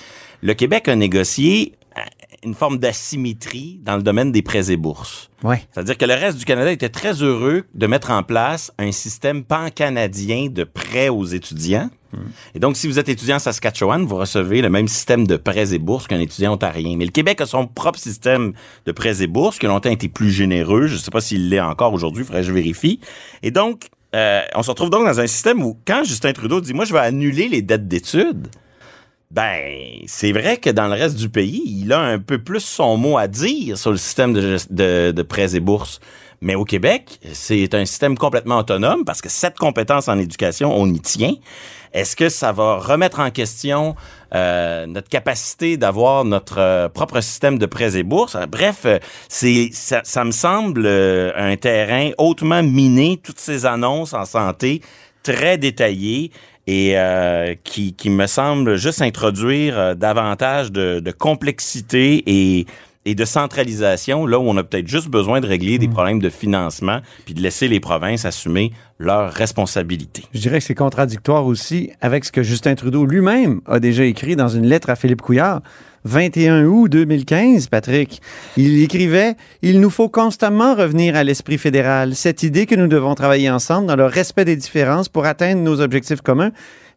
le 0.43 0.55
Québec 0.55 0.89
a 0.89 0.97
négocié 0.97 1.75
euh, 1.75 1.82
une 2.45 2.55
forme 2.55 2.79
d'asymétrie 2.79 3.81
dans 3.83 3.97
le 3.97 4.03
domaine 4.03 4.33
des 4.33 4.43
prêts 4.43 4.71
et 4.71 4.77
bourses. 4.77 5.31
ouais. 5.45 5.63
C'est-à-dire 5.73 5.97
que 5.97 6.05
le 6.05 6.15
reste 6.15 6.39
du 6.39 6.45
Canada 6.45 6.73
était 6.73 6.89
très 6.89 7.23
heureux 7.23 7.65
de 7.75 7.87
mettre 7.87 8.11
en 8.11 8.23
place 8.23 8.73
un 8.79 8.93
système 8.93 9.45
pan-canadien 9.45 10.49
de 10.51 10.65
prêts 10.65 11.09
aux 11.09 11.25
étudiants. 11.25 11.91
Et 12.55 12.59
donc, 12.59 12.77
si 12.77 12.87
vous 12.89 12.99
êtes 12.99 13.09
étudiant 13.09 13.37
à 13.37 13.39
Saskatchewan, 13.39 14.05
vous 14.05 14.17
recevez 14.17 14.61
le 14.61 14.69
même 14.69 14.87
système 14.87 15.27
de 15.27 15.37
prêts 15.37 15.73
et 15.73 15.79
bourses 15.79 16.07
qu'un 16.07 16.21
étudiant 16.21 16.53
ontarien. 16.53 16.95
Mais 16.99 17.07
le 17.07 17.11
Québec 17.11 17.41
a 17.41 17.47
son 17.47 17.67
propre 17.67 17.99
système 17.99 18.53
de 18.85 18.93
prêts 18.93 19.23
et 19.23 19.27
bourses 19.27 19.59
qui 19.59 19.65
a 19.65 19.71
longtemps 19.71 19.91
été 19.91 20.09
plus 20.09 20.31
généreux. 20.31 20.89
Je 20.89 20.95
ne 20.95 20.99
sais 20.99 21.11
pas 21.11 21.23
s'il 21.23 21.49
l'est 21.49 21.61
encore 21.61 21.95
aujourd'hui, 21.95 22.23
il 22.23 22.27
faudrait 22.27 22.43
que 22.43 22.49
je 22.49 22.53
vérifie. 22.53 23.01
Et 23.43 23.51
donc, 23.51 23.89
euh, 24.15 24.43
on 24.55 24.63
se 24.63 24.71
retrouve 24.71 24.91
donc 24.91 25.07
dans 25.07 25.21
un 25.21 25.27
système 25.27 25.63
où, 25.63 25.79
quand 25.87 26.05
Justin 26.05 26.35
Trudeau 26.35 26.61
dit 26.61 26.73
«Moi, 26.75 26.85
je 26.85 26.93
vais 26.93 26.99
annuler 26.99 27.49
les 27.49 27.63
dettes 27.63 27.89
d'études», 27.89 28.49
ben, 29.33 30.03
c'est 30.07 30.33
vrai 30.33 30.59
que 30.59 30.69
dans 30.71 30.89
le 30.89 30.95
reste 30.95 31.17
du 31.17 31.29
pays, 31.29 31.63
il 31.67 31.93
a 31.93 32.01
un 32.01 32.19
peu 32.19 32.39
plus 32.39 32.61
son 32.61 32.99
mot 32.99 33.17
à 33.17 33.29
dire 33.29 33.79
sur 33.79 33.91
le 33.91 33.97
système 33.97 34.33
de, 34.35 35.11
de 35.11 35.23
prêts 35.23 35.57
et 35.57 35.61
bourses. 35.61 36.01
Mais 36.43 36.57
au 36.57 36.65
Québec, 36.65 37.21
c'est 37.33 37.73
un 37.73 37.85
système 37.85 38.19
complètement 38.19 38.59
autonome 38.59 39.05
parce 39.05 39.23
que 39.23 39.29
cette 39.29 39.57
compétence 39.57 40.09
en 40.09 40.19
éducation, 40.19 40.77
on 40.77 40.87
y 40.89 41.01
tient. 41.01 41.35
Est-ce 41.93 42.17
que 42.17 42.29
ça 42.29 42.53
va 42.53 42.77
remettre 42.77 43.21
en 43.21 43.31
question 43.31 43.95
euh, 44.35 44.87
notre 44.87 45.09
capacité 45.09 45.77
d'avoir 45.77 46.25
notre 46.25 46.59
euh, 46.59 46.89
propre 46.89 47.21
système 47.21 47.59
de 47.59 47.67
prêts 47.67 47.97
et 47.97 48.03
bourses? 48.03 48.37
Bref, 48.51 48.83
euh, 48.87 48.99
c'est 49.29 49.71
ça, 49.73 50.01
ça, 50.05 50.25
me 50.25 50.33
semble 50.33 50.85
euh, 50.85 51.31
un 51.37 51.57
terrain 51.57 52.11
hautement 52.19 52.63
miné, 52.63 53.21
toutes 53.23 53.39
ces 53.39 53.65
annonces 53.65 54.13
en 54.13 54.25
santé 54.25 54.81
très 55.23 55.59
détaillées 55.59 56.33
et 56.67 56.99
euh, 56.99 57.55
qui, 57.65 57.95
qui 57.95 58.11
me 58.11 58.27
semble 58.27 58.77
juste 58.77 59.03
introduire 59.03 59.97
davantage 59.97 60.71
de, 60.71 61.01
de 61.01 61.11
complexité 61.11 62.23
et 62.27 62.67
et 63.05 63.15
de 63.15 63.25
centralisation, 63.25 64.27
là 64.27 64.39
où 64.39 64.43
on 64.43 64.57
a 64.57 64.63
peut-être 64.63 64.87
juste 64.87 65.09
besoin 65.09 65.41
de 65.41 65.47
régler 65.47 65.79
des 65.79 65.89
problèmes 65.89 66.21
de 66.21 66.29
financement, 66.29 67.01
puis 67.25 67.35
de 67.35 67.41
laisser 67.41 67.69
les 67.69 67.81
provinces 67.81 68.25
assumer 68.25 68.73
leurs 68.99 69.33
responsabilités. 69.33 70.25
Je 70.33 70.41
dirais 70.41 70.59
que 70.59 70.65
c'est 70.65 70.75
contradictoire 70.75 71.47
aussi 71.47 71.91
avec 72.01 72.25
ce 72.25 72.33
que 72.33 72.43
Justin 72.43 72.75
Trudeau 72.75 73.05
lui-même 73.05 73.61
a 73.67 73.81
déjà 73.81 74.05
écrit 74.05 74.37
dans 74.37 74.49
une 74.49 74.67
lettre 74.67 74.91
à 74.91 74.97
Philippe 74.97 75.23
Couillard. 75.23 75.63
21 76.05 76.65
août 76.65 76.89
2015, 76.89 77.69
Patrick. 77.69 78.21
Il 78.57 78.83
écrivait 78.83 79.37
Il 79.63 79.81
nous 79.81 79.91
faut 79.91 80.09
constamment 80.09 80.75
revenir 80.75 81.15
à 81.15 81.23
l'esprit 81.23 81.59
fédéral, 81.59 82.17
cette 82.17 82.43
idée 82.43 82.67
que 82.67 82.75
nous 82.75 82.89
devons 82.89 83.15
travailler 83.15 83.49
ensemble 83.51 83.87
dans 83.87 83.95
le 83.95 84.07
respect 84.07 84.45
des 84.45 84.57
différences 84.57 85.09
pour 85.09 85.27
atteindre 85.27 85.63
nos 85.63 85.81
objectifs 85.81 86.21
communs 86.21 86.51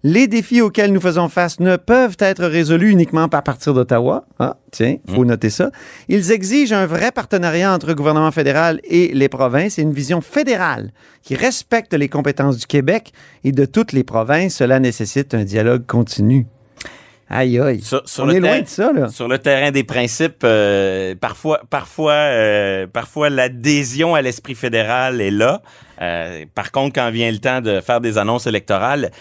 les 0.08 0.28
défis 0.28 0.62
auxquels 0.62 0.94
nous 0.94 1.02
faisons 1.02 1.30
face 1.30 1.60
ne 1.60 1.78
peuvent 1.78 2.16
être 2.20 2.46
résolus 2.46 2.92
uniquement 2.92 3.24
à 3.24 3.42
partir 3.42 3.74
d'Ottawa. 3.74 4.28
Ah, 4.38 4.58
tiens, 4.70 4.98
faut 5.10 5.24
mmh. 5.24 5.28
noter 5.28 5.50
ça. 5.50 5.72
Ils 6.10 6.32
exigent 6.32 6.76
un 6.76 6.86
vrai 6.86 7.12
partenariat 7.12 7.74
entre 7.74 7.88
le 7.88 7.96
gouvernement 7.96 8.30
fédéral 8.30 8.80
et 8.84 9.08
les 9.16 9.30
provinces 9.30 9.80
et 9.80 9.82
une 9.82 9.94
vision 9.94 10.22
fédérale 10.22 10.92
qui 11.24 11.34
respecte 11.34 11.96
les 11.96 12.08
compétences 12.08 12.58
du 12.58 12.68
Québec 12.68 13.14
et 13.44 13.52
de 13.52 13.66
toutes 13.66 13.94
les 13.94 14.04
provinces. 14.04 14.58
Cela 14.58 14.80
nécessite 14.80 15.34
un 15.34 15.44
dialogue 15.44 15.88
continu. 15.88 16.46
Aïe, 17.30 17.60
aïe. 17.60 17.82
Sur, 17.82 18.04
On 18.20 18.30
est 18.30 18.40
loin 18.40 18.62
de 18.62 18.68
ça, 18.68 18.94
là. 18.94 19.10
Sur 19.10 19.28
le 19.28 19.40
terrain 19.40 19.72
des 19.72 19.84
principes, 19.84 20.44
euh, 20.44 21.16
parfois, 21.20 21.62
parfois, 21.70 22.12
euh, 22.12 22.86
parfois 22.86 23.30
l'adhésion 23.30 24.14
à 24.14 24.22
l'esprit 24.22 24.54
fédéral 24.54 25.22
est 25.22 25.32
là. 25.32 25.62
Euh, 26.02 26.46
par 26.54 26.72
contre, 26.72 26.94
quand 26.94 27.10
vient 27.10 27.32
le 27.32 27.40
temps 27.40 27.62
de 27.62 27.82
faire 27.82 28.00
des 28.00 28.20
annonces 28.20 28.46
électorales, 28.46 29.12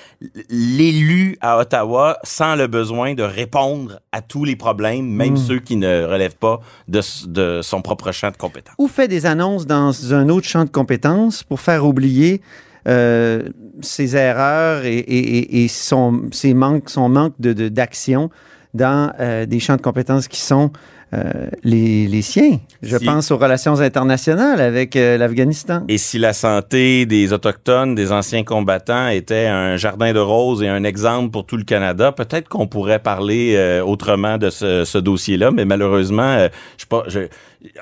l'élu 0.51 1.39
à 1.41 1.59
Ottawa 1.59 2.19
sent 2.25 2.57
le 2.57 2.67
besoin 2.67 3.15
de 3.15 3.23
répondre 3.23 4.01
à 4.13 4.21
tous 4.21 4.45
les 4.45 4.57
problèmes, 4.57 5.07
même 5.07 5.35
hmm. 5.35 5.37
ceux 5.39 5.61
qui 5.61 5.77
ne 5.77 6.05
relèvent 6.05 6.37
pas 6.37 6.61
de, 6.89 7.01
de, 7.27 7.61
son 7.63 7.81
propre 7.81 8.13
champ 8.13 8.31
de 8.31 8.37
compétences. 8.37 8.75
Ou 8.79 8.89
fait 8.89 9.09
des 9.09 9.25
annonces 9.25 9.67
dans 9.67 10.13
un 10.13 10.29
autre 10.29 10.47
champ 10.47 10.65
de 10.65 10.71
compétences 10.71 11.43
pour 11.43 11.61
faire 11.61 11.87
oublier 11.87 12.43
euh, 12.87 13.43
ses 13.81 14.17
erreurs 14.17 14.85
et, 14.85 14.99
et, 14.99 15.65
et, 15.65 15.69
son, 15.69 16.29
ses 16.33 16.55
manques, 16.55 16.91
son 16.91 17.09
manque 17.09 17.35
d'action 17.39 18.25
de, 18.25 18.79
dans 18.79 19.13
euh, 19.21 19.47
des 19.47 19.61
champs 19.61 19.77
de 19.77 19.83
compétences 19.83 20.29
qui 20.29 20.41
sont 20.41 20.71
euh, 21.15 21.47
les, 21.63 22.09
les, 22.09 22.23
siens. 22.23 22.59
Je 22.83 22.97
pense 22.97 23.31
aux 23.31 23.37
relations 23.37 23.79
internationales 23.81 24.61
avec 24.61 24.97
euh, 24.97 25.17
l'Afghanistan. 25.17 25.83
Et 25.87 25.99
si 25.99 26.19
la 26.19 26.33
santé 26.33 27.07
des 27.07 27.33
Autochtones, 27.33 27.95
des 27.95 28.11
anciens 28.11 28.43
combattants 28.43 29.09
était 29.09 29.47
un 29.47 29.77
jardin 29.77 30.13
de 30.13 30.19
roses 30.19 30.63
et 30.63 30.69
un 30.69 30.83
exemple 30.83 31.31
pour 31.31 31.47
tout 31.47 31.57
le 31.57 31.63
Canada, 31.63 32.11
peut-être 32.11 32.49
qu'on 32.49 32.67
pourrait 32.67 32.99
parler 32.99 33.55
euh, 33.55 33.85
autrement 33.85 34.39
de 34.39 34.51
ce, 34.51 34.85
ce 34.85 34.99
dossier-là, 34.99 35.53
mais 35.53 35.65
malheureusement, 35.65 36.49
je, 36.79 36.87
pas, 36.87 37.05
je, 37.07 37.29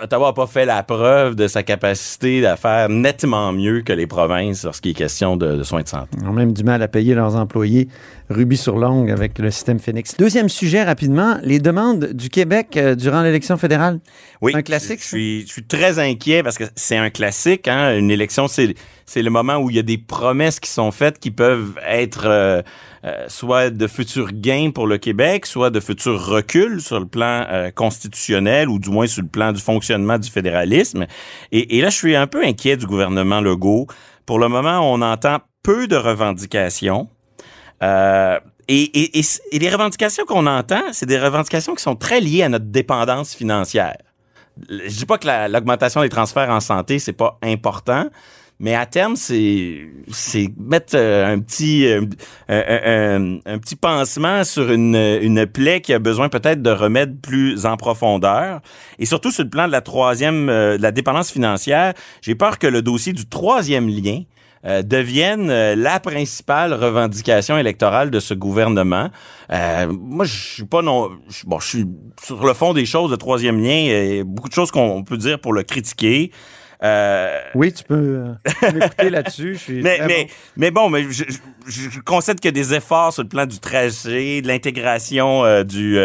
Ottawa 0.01 0.29
n'a 0.29 0.33
pas 0.33 0.47
fait 0.47 0.65
la 0.65 0.83
preuve 0.85 1.35
de 1.35 1.49
sa 1.49 1.63
capacité 1.63 2.47
à 2.47 2.57
faire 2.57 2.89
nettement 2.89 3.53
mieux 3.53 3.83
que 3.83 3.93
les 3.93 4.07
provinces 4.07 4.65
lorsqu'il 4.65 4.93
est 4.93 4.95
question 4.95 5.37
de, 5.37 5.57
de 5.57 5.63
soins 5.65 5.83
de 5.83 5.89
santé. 5.89 6.17
Ils 6.21 6.29
ont 6.29 6.33
même 6.33 6.53
du 6.53 6.63
mal 6.63 6.83
à 6.83 6.89
payer 6.89 7.15
leurs 7.15 7.35
employés 7.35 7.89
rubis 8.31 8.59
sur 8.59 8.79
l'ongle 8.79 9.11
avec 9.11 9.39
le 9.39 9.51
système 9.51 9.81
Phoenix. 9.81 10.17
Deuxième 10.17 10.49
sujet 10.49 10.85
rapidement, 10.85 11.39
les 11.43 11.59
demandes 11.59 12.13
du 12.13 12.29
Québec 12.29 12.77
euh, 12.77 12.95
durant 12.95 13.23
l'élection 13.23 13.57
fédérale. 13.57 13.99
Oui, 14.41 14.53
un 14.55 14.63
classique. 14.63 15.01
Je 15.01 15.07
suis, 15.07 15.41
je 15.47 15.53
suis 15.53 15.65
très 15.65 15.99
inquiet 15.99 16.43
parce 16.43 16.59
que 16.59 16.65
c'est 16.77 16.97
un 16.97 17.11
classique. 17.11 17.67
Hein? 17.67 17.99
Une 17.99 18.11
élection, 18.11 18.47
c'est 18.47 18.75
c'est 19.07 19.23
le 19.23 19.31
moment 19.31 19.57
où 19.57 19.71
il 19.71 19.77
y 19.77 19.79
a 19.79 19.83
des 19.83 19.99
promesses 19.99 20.61
qui 20.61 20.71
sont 20.71 20.91
faites 20.91 21.19
qui 21.19 21.31
peuvent 21.31 21.79
être 21.87 22.27
euh, 22.27 22.63
euh, 23.05 23.25
soit 23.29 23.71
de 23.71 23.87
futurs 23.87 24.33
gains 24.33 24.71
pour 24.71 24.87
le 24.87 24.99
Québec, 24.99 25.47
soit 25.47 25.71
de 25.71 25.81
futurs 25.81 26.25
reculs 26.25 26.81
sur 26.81 27.01
le 27.01 27.07
plan 27.07 27.45
euh, 27.51 27.71
constitutionnel 27.71 28.69
ou 28.69 28.79
du 28.79 28.91
moins 28.91 29.07
sur 29.07 29.23
le 29.23 29.29
plan 29.29 29.53
du 29.53 29.61
fonctionnement 29.61 30.19
du 30.19 30.31
fédéralisme. 30.31 31.07
Et, 31.51 31.81
là, 31.81 31.91
je 31.91 31.97
suis 31.97 32.17
un 32.17 32.27
peu 32.27 32.45
inquiet 32.45 32.77
du 32.77 32.87
gouvernement 32.87 33.41
Legault. 33.41 33.87
Pour 34.27 34.39
le 34.39 34.49
moment, 34.49 34.81
on 34.93 35.03
entend 35.03 35.39
peu 35.63 35.87
de 35.89 35.97
revendications. 35.97 37.09
Et, 38.69 39.23
les 39.53 39.71
revendications 39.71 40.25
qu'on 40.25 40.47
entend, 40.47 40.83
c'est 40.93 41.07
des 41.07 41.19
revendications 41.19 41.75
qui 41.75 41.83
sont 41.83 41.97
très 41.97 42.21
liées 42.21 42.43
à 42.43 42.49
notre 42.49 42.67
dépendance 42.67 43.35
financière. 43.35 43.97
Je 44.69 44.97
dis 44.97 45.07
pas 45.07 45.19
que 45.19 45.27
l'augmentation 45.51 46.03
des 46.03 46.09
transferts 46.09 46.51
en 46.51 46.61
santé, 46.61 46.99
c'est 46.99 47.13
pas 47.13 47.39
important, 47.43 48.07
mais 48.63 48.75
à 48.75 48.87
terme, 48.87 49.17
c'est 49.17 49.83
c'est 50.11 50.49
mettre 50.57 50.95
euh, 50.97 51.35
un 51.35 51.41
petit 51.41 51.87
euh, 51.87 52.01
un, 52.49 53.59
petit 53.59 53.77
pansement 53.77 54.45
sur 54.45 54.71
une, 54.73 54.97
une 54.97 55.47
plaie 55.47 55.83
qui 55.83 55.93
a 55.93 55.99
besoin 55.99 56.31
peut-être 56.31 56.63
de 56.63 56.71
remèdes 56.71 57.21
plus 57.21 57.67
en 57.67 57.77
profondeur. 57.77 58.61
Et 58.99 59.05
surtout 59.05 59.31
sur 59.31 59.45
le 59.45 59.51
plan 59.51 59.67
de 59.67 59.73
la 59.73 59.83
troisième, 59.83 60.47
de 60.47 60.79
la 60.81 60.93
dépendance 60.93 61.31
financière, 61.31 61.93
j'ai 62.23 62.35
peur 62.35 62.59
que 62.59 62.67
le 62.67 62.81
dossier 62.81 63.13
du 63.13 63.29
troisième 63.29 63.89
lien 63.89 64.23
euh, 64.65 64.83
deviennent 64.83 65.51
euh, 65.51 65.75
la 65.75 65.99
principale 65.99 66.73
revendication 66.73 67.59
électorale 67.59 68.13
de 68.13 68.21
ce 68.21 68.33
gouvernement. 68.33 69.09
Euh, 69.51 69.93
moi, 69.93 70.25
je 70.25 70.37
suis 70.37 70.65
pas 70.65 70.83
non, 70.83 71.11
bon, 71.47 71.59
je 71.59 71.67
suis 71.67 71.85
sur 72.23 72.47
le 72.47 72.55
fond 72.55 72.73
des 72.73 72.87
choses. 72.87 73.11
Le 73.11 73.17
troisième 73.17 73.61
lien, 73.61 74.23
beaucoup 74.25 74.49
de 74.49 74.55
choses 74.55 74.71
qu'on 74.71 75.03
peut 75.03 75.17
dire 75.17 75.41
pour 75.41 75.53
le 75.53 75.65
critiquer. 75.65 76.31
Euh... 76.83 77.41
Oui, 77.55 77.73
tu 77.73 77.85
peux 77.85 78.25
m'écouter 78.75 79.11
là-dessus. 79.11 79.59
mais, 79.69 80.01
mais, 80.07 80.25
bon. 80.25 80.31
mais 80.57 80.71
bon, 80.71 80.91
mais 80.91 81.03
je, 81.05 81.25
je, 81.67 81.91
je 81.91 82.01
concède 82.01 82.41
qu'il 82.41 82.49
y 82.49 82.61
a 82.61 82.63
des 82.63 82.75
efforts 82.75 83.13
sur 83.13 83.23
le 83.23 83.29
plan 83.29 83.47
du 83.47 83.59
trajet, 83.59 84.43
de 84.43 84.49
l'intégration 84.49 85.63
du 85.65 85.99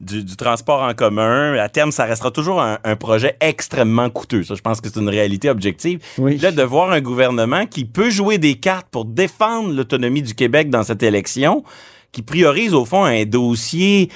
du, 0.00 0.24
du, 0.24 0.36
transport 0.36 0.82
en 0.82 0.94
commun. 0.94 1.54
À 1.54 1.68
terme, 1.68 1.92
ça 1.92 2.04
restera 2.04 2.30
toujours 2.30 2.60
un, 2.60 2.78
un 2.84 2.96
projet 2.96 3.36
extrêmement 3.40 4.10
coûteux. 4.10 4.44
Ça, 4.44 4.54
je 4.54 4.60
pense 4.60 4.80
que 4.80 4.88
c'est 4.88 5.00
une 5.00 5.08
réalité 5.08 5.50
objective. 5.50 6.00
Oui. 6.18 6.38
Là, 6.38 6.52
de 6.52 6.62
voir 6.62 6.92
un 6.92 7.00
gouvernement 7.00 7.66
qui 7.66 7.84
peut 7.84 8.10
jouer 8.10 8.38
des 8.38 8.54
cartes 8.54 8.88
pour 8.90 9.04
défendre 9.04 9.72
l'autonomie 9.74 10.22
du 10.22 10.34
Québec 10.34 10.70
dans 10.70 10.82
cette 10.82 11.02
élection, 11.02 11.64
qui 12.12 12.22
priorise 12.22 12.74
au 12.74 12.84
fond 12.84 13.04
un 13.04 13.24
dossier 13.24 14.08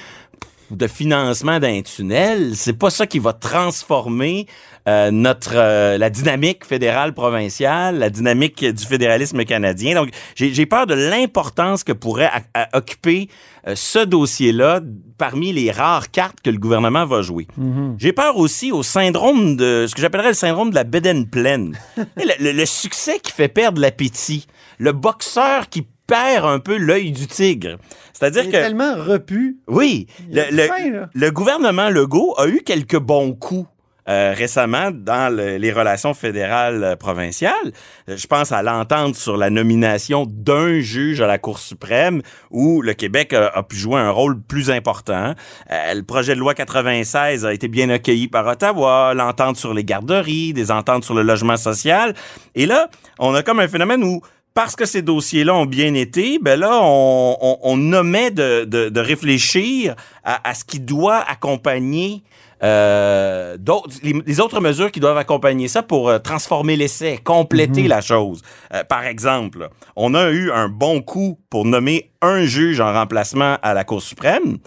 de 0.71 0.87
financement 0.87 1.59
d'un 1.59 1.83
tunnel, 1.83 2.57
c'est 2.57 2.73
pas 2.73 2.89
ça 2.89 3.07
qui 3.07 3.19
va 3.19 3.35
transformer 3.35 4.47
euh, 4.89 5.11
notre 5.13 5.55
euh, 5.55 5.97
la 5.97 6.11
dynamique 6.11 6.65
fédérale 6.65 7.15
provinciale, 7.15 7.99
la 7.99 8.11
dynamique 8.11 8.65
du 8.65 8.85
fédéralisme 8.85 9.45
canadien. 9.45 9.95
Donc, 9.95 10.11
j'ai 10.35 10.67
peur 10.67 10.87
de 10.87 10.95
l'importance 10.95 11.85
que 11.85 11.93
pourrait 11.93 12.31
occuper 12.73 13.29
euh, 13.69 13.75
ce 13.77 14.01
dossier-là 14.01 14.81
parmi 15.19 15.53
les 15.53 15.71
rares 15.71 16.11
cartes 16.11 16.41
que 16.43 16.51
le 16.51 16.59
gouvernement 16.59 17.07
va 17.07 17.23
jouer. 17.23 17.47
Mm-hmm. 17.61 17.95
J'ai 17.99 18.13
peur 18.13 18.37
aussi 18.39 18.73
au 18.73 18.83
syndrome 18.83 19.57
de 19.57 19.87
ce 19.89 19.95
que 19.95 20.01
j'appellerais 20.01 20.29
le 20.29 20.35
syndrome 20.35 20.71
de 20.71 20.75
la 20.75 20.85
bédaine 20.85 21.29
pleine. 21.29 21.79
le, 21.97 22.33
le, 22.41 22.53
le 22.53 22.67
succès 22.67 23.21
qui 23.21 23.31
fait 23.31 23.49
perdre 23.49 23.81
l'appétit. 23.81 24.47
Le 24.79 24.91
boxeur 24.91 25.69
qui 25.69 25.87
perd 26.09 26.45
un 26.45 26.59
peu 26.59 26.77
l'œil 26.77 27.13
du 27.13 27.27
tigre. 27.27 27.79
C'est-à-dire 28.13 28.47
que. 28.47 28.51
tellement 28.51 28.95
repu. 28.97 29.59
Oui. 29.69 30.07
Le, 30.31 30.43
le, 30.51 31.07
le, 31.13 31.31
gouvernement 31.31 31.89
Legault 31.89 32.35
a 32.37 32.49
eu 32.49 32.63
quelques 32.65 32.99
bons 32.99 33.33
coups 33.33 33.67
euh, 34.13 34.35
récemment 34.37 34.91
dans 34.93 35.35
le, 35.35 35.57
les 35.57 35.73
relations 35.73 36.13
fédérales 36.13 36.85
euh, 36.85 36.97
provinciales. 36.97 37.73
Euh, 38.09 38.17
je 38.17 38.27
pense 38.27 38.53
à 38.53 38.63
l'entente 38.63 39.15
sur 39.15 39.39
la 39.39 39.49
nomination 39.49 40.27
d'un 40.29 40.81
juge 40.81 41.23
à 41.23 41.27
la 41.27 41.39
Cour 41.39 41.59
suprême 41.59 42.21
où 42.51 42.83
le 42.83 42.93
Québec 42.93 43.33
a, 43.33 43.63
pu 43.63 43.77
jouer 43.77 44.01
un 44.01 44.11
rôle 44.11 44.41
plus 44.41 44.71
important. 44.71 45.35
Le 45.71 46.03
projet 46.03 46.35
de 46.35 46.41
loi 46.41 46.55
96 46.55 47.47
a 47.47 47.55
été 47.55 47.69
bien 47.69 47.89
accueilli 47.89 48.29
par 48.29 48.47
Ottawa, 48.47 49.15
l'entente 49.15 49.57
sur 49.57 49.73
les 49.73 49.85
garderies, 49.85 50.53
des 50.53 50.71
ententes 50.71 51.05
sur 51.05 51.15
le 51.15 51.23
logement 51.23 51.57
social. 51.57 52.15
Et 52.55 52.67
là, 52.67 52.89
on 53.19 53.35
a 53.35 53.43
comme 53.43 53.61
un 53.61 53.69
phénomène 53.69 54.05
où 54.05 54.21
parce 54.55 54.77
que 54.77 54.85
ces 54.85 55.03
dossiers-là 55.03 55.55
ont 55.55 55.67
bien 55.67 55.95
été, 55.95 56.39
ben 56.39 56.61
là, 56.61 56.81
on, 56.83 57.93
omet 57.93 58.31
de, 58.31 59.01
réfléchir 59.01 59.95
à, 60.25 60.55
ce 60.55 60.65
qui 60.65 60.81
doit 60.81 61.19
accompagner 61.19 62.23
euh, 62.63 63.57
les, 64.03 64.15
les, 64.25 64.41
autres 64.41 64.61
mesures 64.61 64.91
qui 64.93 65.01
doivent 65.01 65.19
accompagner 65.19 65.69
ça 65.69 65.83
pour 65.83 66.09
euh, 66.09 66.19
transformer 66.19 66.77
l'essai, 66.77 67.19
compléter 67.23 67.83
mm 67.83 67.87
-hmm. 67.87 67.89
la 67.89 68.01
chose. 68.01 68.43
Euh, 68.73 68.85
par 68.85 69.05
exemple, 69.05 69.69
on 69.97 70.15
a 70.15 70.31
eu 70.31 70.51
un 70.53 70.69
bon 70.69 71.03
coup 71.03 71.39
pour 71.51 71.65
nommer 71.65 72.11
un 72.21 72.45
juge 72.45 72.81
en 72.81 72.93
remplacement 72.93 73.57
à 73.63 73.75
la 73.75 73.85
Cour 73.85 74.01
suprême. 74.03 74.59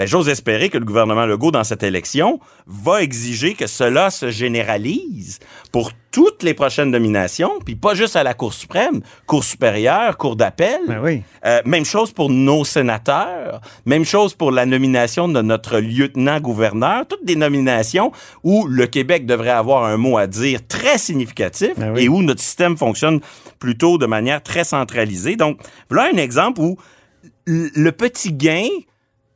Ben, 0.00 0.06
j'ose 0.06 0.30
espérer 0.30 0.70
que 0.70 0.78
le 0.78 0.86
gouvernement 0.86 1.26
Legault, 1.26 1.50
dans 1.50 1.62
cette 1.62 1.82
élection, 1.82 2.40
va 2.66 3.02
exiger 3.02 3.52
que 3.52 3.66
cela 3.66 4.08
se 4.08 4.30
généralise 4.30 5.40
pour 5.72 5.92
toutes 6.10 6.42
les 6.42 6.54
prochaines 6.54 6.90
nominations, 6.90 7.58
puis 7.62 7.76
pas 7.76 7.94
juste 7.94 8.16
à 8.16 8.22
la 8.22 8.32
Cour 8.32 8.54
suprême, 8.54 9.02
Cour 9.26 9.44
supérieure, 9.44 10.16
Cour 10.16 10.36
d'appel. 10.36 10.80
Ben 10.88 11.02
oui. 11.04 11.22
Euh, 11.44 11.60
même 11.66 11.84
chose 11.84 12.12
pour 12.12 12.30
nos 12.30 12.64
sénateurs, 12.64 13.60
même 13.84 14.06
chose 14.06 14.32
pour 14.32 14.52
la 14.52 14.64
nomination 14.64 15.28
de 15.28 15.42
notre 15.42 15.78
lieutenant-gouverneur, 15.80 17.06
toutes 17.06 17.26
des 17.26 17.36
nominations 17.36 18.10
où 18.42 18.66
le 18.66 18.86
Québec 18.86 19.26
devrait 19.26 19.50
avoir 19.50 19.84
un 19.84 19.98
mot 19.98 20.16
à 20.16 20.26
dire 20.26 20.66
très 20.66 20.96
significatif 20.96 21.72
Ben 21.76 21.92
oui. 21.92 22.04
et 22.04 22.08
où 22.08 22.22
notre 22.22 22.40
système 22.40 22.78
fonctionne 22.78 23.20
plutôt 23.58 23.98
de 23.98 24.06
manière 24.06 24.42
très 24.42 24.64
centralisée. 24.64 25.36
Donc, 25.36 25.58
voilà 25.90 26.08
un 26.10 26.16
exemple 26.16 26.62
où 26.62 26.78
le 27.44 27.90
petit 27.90 28.32
gain 28.32 28.66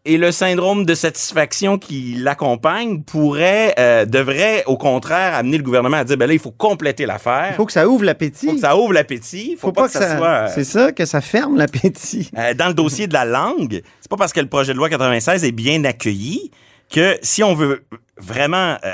et 0.06 0.18
le 0.18 0.32
syndrome 0.32 0.84
de 0.84 0.94
satisfaction 0.94 1.78
qui 1.78 2.16
l'accompagne 2.18 3.02
pourrait, 3.02 3.74
euh, 3.78 4.04
devrait 4.04 4.62
au 4.66 4.76
contraire 4.76 5.34
amener 5.34 5.56
le 5.56 5.62
gouvernement 5.62 5.96
à 5.96 6.04
dire, 6.04 6.18
ben 6.18 6.26
là, 6.26 6.34
il 6.34 6.38
faut 6.38 6.50
compléter 6.50 7.06
l'affaire. 7.06 7.48
Il 7.50 7.54
faut 7.54 7.64
que 7.64 7.72
ça 7.72 7.88
ouvre 7.88 8.04
l'appétit. 8.04 8.46
Faut 8.48 8.54
que 8.54 8.60
ça 8.60 8.76
ouvre 8.76 8.92
l'appétit. 8.92 9.56
Faut, 9.58 9.72
pas, 9.72 9.86
que, 9.86 9.92
ça, 9.92 10.18
soit... 10.18 10.28
euh, 10.28 10.48
C'est 10.54 10.64
ça, 10.64 10.92
que 10.92 11.06
ça 11.06 11.22
ferme 11.22 11.56
l'appétit. 11.56 12.30
euh, 12.38 12.52
dans 12.52 12.68
le 12.68 12.74
dossier 12.74 13.06
de 13.06 13.14
la 13.14 13.24
langue, 13.24 13.82
c'est 14.00 14.10
pas 14.10 14.16
parce 14.18 14.34
que 14.34 14.40
le 14.40 14.48
projet 14.48 14.74
de 14.74 14.78
loi 14.78 14.90
96 14.90 15.42
est 15.42 15.52
bien 15.52 15.82
accueilli 15.84 16.50
que 16.92 17.16
si 17.22 17.42
on 17.42 17.54
veut 17.54 17.86
vraiment 18.18 18.76
euh, 18.84 18.92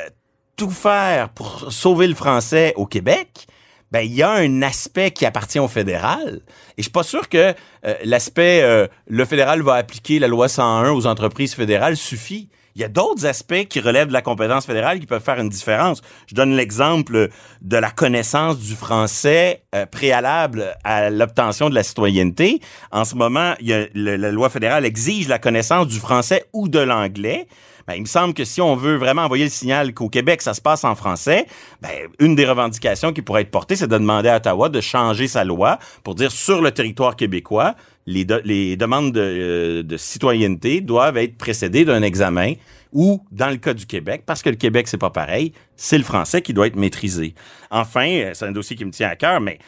tout 0.54 0.70
faire 0.70 1.30
pour 1.30 1.72
sauver 1.72 2.06
le 2.06 2.14
français 2.14 2.72
au 2.76 2.86
Québec, 2.86 3.48
ben 3.90 4.00
il 4.00 4.14
y 4.14 4.22
a 4.22 4.30
un 4.30 4.62
aspect 4.62 5.10
qui 5.10 5.26
appartient 5.26 5.58
au 5.58 5.68
fédéral. 5.68 6.40
Et 6.76 6.78
je 6.78 6.82
suis 6.82 6.92
pas 6.92 7.02
sûr 7.02 7.28
que 7.28 7.54
euh, 7.84 7.94
l'aspect 8.04 8.62
euh, 8.62 8.86
le 9.06 9.24
fédéral 9.24 9.62
va 9.62 9.74
appliquer 9.74 10.18
la 10.18 10.28
loi 10.28 10.48
101 10.48 10.92
aux 10.92 11.06
entreprises 11.06 11.54
fédérales 11.54 11.96
suffit. 11.96 12.48
Il 12.74 12.80
y 12.80 12.84
a 12.84 12.88
d'autres 12.88 13.26
aspects 13.26 13.64
qui 13.68 13.80
relèvent 13.80 14.08
de 14.08 14.12
la 14.12 14.22
compétence 14.22 14.66
fédérale 14.66 15.00
qui 15.00 15.06
peuvent 15.06 15.22
faire 15.22 15.38
une 15.38 15.48
différence. 15.48 16.02
Je 16.26 16.34
donne 16.34 16.54
l'exemple 16.54 17.28
de 17.62 17.76
la 17.76 17.90
connaissance 17.90 18.58
du 18.58 18.74
français 18.74 19.62
euh, 19.74 19.86
préalable 19.86 20.76
à 20.84 21.10
l'obtention 21.10 21.68
de 21.68 21.74
la 21.74 21.82
citoyenneté. 21.82 22.60
En 22.92 23.04
ce 23.04 23.14
moment, 23.14 23.54
la 23.60 24.30
loi 24.30 24.50
fédérale 24.50 24.84
exige 24.84 25.28
la 25.28 25.38
connaissance 25.38 25.88
du 25.88 25.98
français 25.98 26.46
ou 26.52 26.68
de 26.68 26.78
l'anglais. 26.78 27.46
Ben, 27.86 27.94
il 27.96 28.02
me 28.02 28.06
semble 28.06 28.34
que 28.34 28.44
si 28.44 28.60
on 28.60 28.76
veut 28.76 28.96
vraiment 28.96 29.22
envoyer 29.22 29.44
le 29.44 29.50
signal 29.50 29.92
qu'au 29.94 30.08
Québec, 30.08 30.42
ça 30.42 30.54
se 30.54 30.60
passe 30.60 30.84
en 30.84 30.94
français, 30.94 31.46
ben, 31.82 31.90
une 32.20 32.36
des 32.36 32.46
revendications 32.46 33.12
qui 33.12 33.20
pourrait 33.20 33.42
être 33.42 33.50
portée, 33.50 33.74
c'est 33.74 33.88
de 33.88 33.98
demander 33.98 34.28
à 34.28 34.36
Ottawa 34.36 34.68
de 34.68 34.80
changer 34.80 35.26
sa 35.26 35.42
loi 35.42 35.78
pour 36.04 36.14
dire 36.14 36.30
sur 36.30 36.62
le 36.62 36.70
territoire 36.70 37.16
québécois, 37.16 37.74
les, 38.06 38.24
de- 38.24 38.40
les 38.44 38.76
demandes 38.76 39.12
de, 39.12 39.20
euh, 39.20 39.82
de 39.82 39.96
citoyenneté 39.96 40.80
doivent 40.80 41.16
être 41.18 41.36
précédées 41.36 41.84
d'un 41.84 42.02
examen 42.02 42.54
ou, 42.92 43.22
dans 43.30 43.50
le 43.50 43.56
cas 43.56 43.72
du 43.74 43.86
Québec, 43.86 44.22
parce 44.26 44.42
que 44.42 44.50
le 44.50 44.56
Québec, 44.56 44.88
c'est 44.88 44.98
pas 44.98 45.10
pareil, 45.10 45.52
c'est 45.76 45.98
le 45.98 46.04
français 46.04 46.42
qui 46.42 46.52
doit 46.52 46.66
être 46.66 46.76
maîtrisé. 46.76 47.34
Enfin, 47.70 48.08
euh, 48.08 48.30
c'est 48.34 48.46
un 48.46 48.52
dossier 48.52 48.74
qui 48.76 48.84
me 48.84 48.90
tient 48.90 49.08
à 49.08 49.16
cœur, 49.16 49.40
mais 49.40 49.58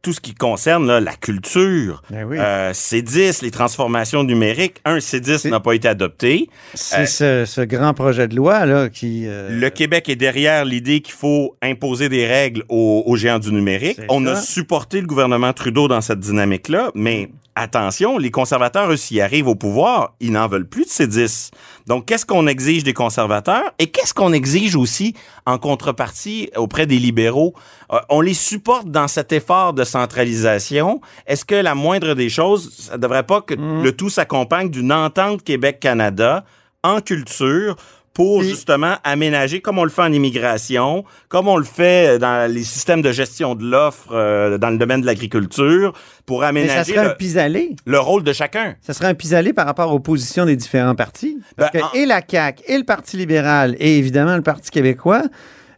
tout 0.00 0.12
ce 0.12 0.18
qui 0.20 0.34
concerne 0.34 0.88
là, 0.88 0.98
la 0.98 1.12
culture, 1.14 2.02
Ben 2.10 2.24
oui. 2.24 2.36
euh, 2.40 2.72
C10, 2.72 3.40
les 3.44 3.52
transformations 3.52 4.24
numériques, 4.24 4.78
un, 4.84 4.98
C10 4.98 5.38
C'est- 5.38 5.48
n'a 5.50 5.60
pas 5.60 5.74
été 5.74 5.86
adopté. 5.86 6.48
C'est 6.74 7.22
Euh, 7.22 7.44
ce, 7.46 7.52
ce 7.52 7.60
grand 7.60 7.94
projet 7.94 8.26
de 8.26 8.34
loi 8.34 8.66
là 8.66 8.88
qui. 8.88 9.26
euh, 9.28 9.48
Le 9.56 9.70
Québec 9.70 10.08
est 10.08 10.16
derrière 10.16 10.64
l'idée 10.64 11.02
qu'il 11.02 11.14
faut 11.14 11.54
imposer 11.62 12.08
des 12.08 12.26
règles 12.26 12.64
aux, 12.68 13.04
aux 13.06 13.14
géants 13.14 13.38
du 13.38 13.52
numérique. 13.52 14.00
On 14.08 14.24
ça. 14.24 14.32
a 14.32 14.36
supporté 14.36 15.00
le 15.00 15.06
gouvernement 15.06 15.52
Trudeau 15.52 15.86
dans 15.86 16.00
cette 16.00 16.18
dynamique-là, 16.18 16.90
mais 16.96 17.30
attention, 17.54 18.18
les 18.18 18.30
conservateurs, 18.30 18.90
eux, 18.90 18.96
s'ils 18.96 19.20
arrivent 19.20 19.48
au 19.48 19.54
pouvoir, 19.54 20.14
ils 20.20 20.32
n'en 20.32 20.48
veulent 20.48 20.68
plus 20.68 20.84
de 20.84 20.90
ces 20.90 21.06
10. 21.06 21.50
Donc, 21.86 22.06
qu'est-ce 22.06 22.24
qu'on 22.26 22.46
exige 22.46 22.84
des 22.84 22.94
conservateurs? 22.94 23.72
Et 23.78 23.88
qu'est-ce 23.88 24.14
qu'on 24.14 24.32
exige 24.32 24.76
aussi 24.76 25.14
en 25.46 25.58
contrepartie 25.58 26.50
auprès 26.56 26.86
des 26.86 26.98
libéraux? 26.98 27.54
Euh, 27.92 27.98
on 28.08 28.20
les 28.20 28.34
supporte 28.34 28.88
dans 28.88 29.08
cet 29.08 29.32
effort 29.32 29.72
de 29.74 29.84
centralisation. 29.84 31.00
Est-ce 31.26 31.44
que 31.44 31.54
la 31.54 31.74
moindre 31.74 32.14
des 32.14 32.28
choses, 32.30 32.72
ça 32.78 32.96
devrait 32.98 33.24
pas 33.26 33.40
que 33.40 33.54
Mm. 33.54 33.82
le 33.82 33.92
tout 33.92 34.08
s'accompagne 34.08 34.70
d'une 34.70 34.92
entente 34.92 35.42
Québec-Canada 35.42 36.44
en 36.82 37.00
culture 37.00 37.76
pour 38.14 38.42
justement 38.42 38.96
aménager 39.04 39.60
comme 39.60 39.78
on 39.78 39.84
le 39.84 39.90
fait 39.90 40.02
en 40.02 40.12
immigration, 40.12 41.04
comme 41.28 41.48
on 41.48 41.56
le 41.56 41.64
fait 41.64 42.18
dans 42.18 42.50
les 42.50 42.62
systèmes 42.62 43.00
de 43.00 43.10
gestion 43.12 43.54
de 43.54 43.64
l'offre 43.64 44.08
euh, 44.12 44.58
dans 44.58 44.70
le 44.70 44.76
domaine 44.78 45.00
de 45.00 45.06
l'agriculture, 45.06 45.92
pour 46.26 46.40
mais 46.40 46.44
ça 46.44 46.48
aménager 46.48 46.98
un 46.98 47.04
le, 47.04 47.14
pis-aller. 47.16 47.74
le 47.86 47.98
rôle 47.98 48.22
de 48.22 48.32
chacun. 48.32 48.74
Ça 48.82 48.92
serait 48.92 49.06
un 49.08 49.14
pis-aller 49.14 49.52
par 49.52 49.64
rapport 49.66 49.92
aux 49.94 50.00
positions 50.00 50.44
des 50.44 50.56
différents 50.56 50.94
partis. 50.94 51.38
Parce 51.56 51.72
Ben, 51.72 51.80
que 51.80 51.84
en- 51.86 51.92
et 51.94 52.04
la 52.06 52.20
CAQ, 52.26 52.62
et 52.66 52.76
le 52.78 52.84
Parti 52.84 53.16
libéral, 53.16 53.76
et 53.78 53.96
évidemment 53.98 54.36
le 54.36 54.42
Parti 54.42 54.70
québécois 54.70 55.22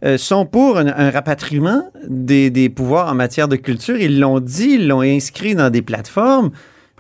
euh, 0.05 0.19
sont 0.19 0.45
pour 0.45 0.77
un, 0.79 0.89
un 0.89 1.11
rapatriement 1.11 1.89
des, 2.09 2.51
des 2.51 2.69
pouvoirs 2.69 3.09
en 3.09 3.15
matière 3.15 3.49
de 3.49 3.57
culture. 3.57 3.97
Ils 3.97 4.19
l'ont 4.21 4.41
dit, 4.41 4.73
ils 4.73 4.89
l'ont 4.89 5.01
inscrit 5.03 5.55
dans 5.55 5.71
des 5.71 5.83
plateformes. 5.83 6.51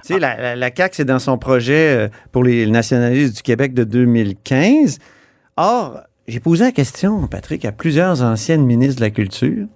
Tu 0.06 0.14
sais, 0.14 0.18
la, 0.20 0.36
la, 0.40 0.56
la 0.56 0.70
CAQ, 0.74 0.94
c'est 0.96 1.04
dans 1.04 1.18
son 1.18 1.38
projet 1.38 1.96
euh, 1.96 2.08
pour 2.30 2.44
les 2.44 2.66
nationalistes 2.66 3.36
du 3.36 3.42
Québec 3.42 3.74
de 3.74 3.84
2015. 3.84 4.98
Or, 5.56 6.00
j'ai 6.26 6.40
posé 6.40 6.64
la 6.64 6.72
question, 6.72 7.26
Patrick, 7.28 7.64
à 7.64 7.72
plusieurs 7.72 8.22
anciennes 8.22 8.64
ministres 8.64 8.96
de 8.96 9.04
la 9.04 9.10
Culture 9.10 9.66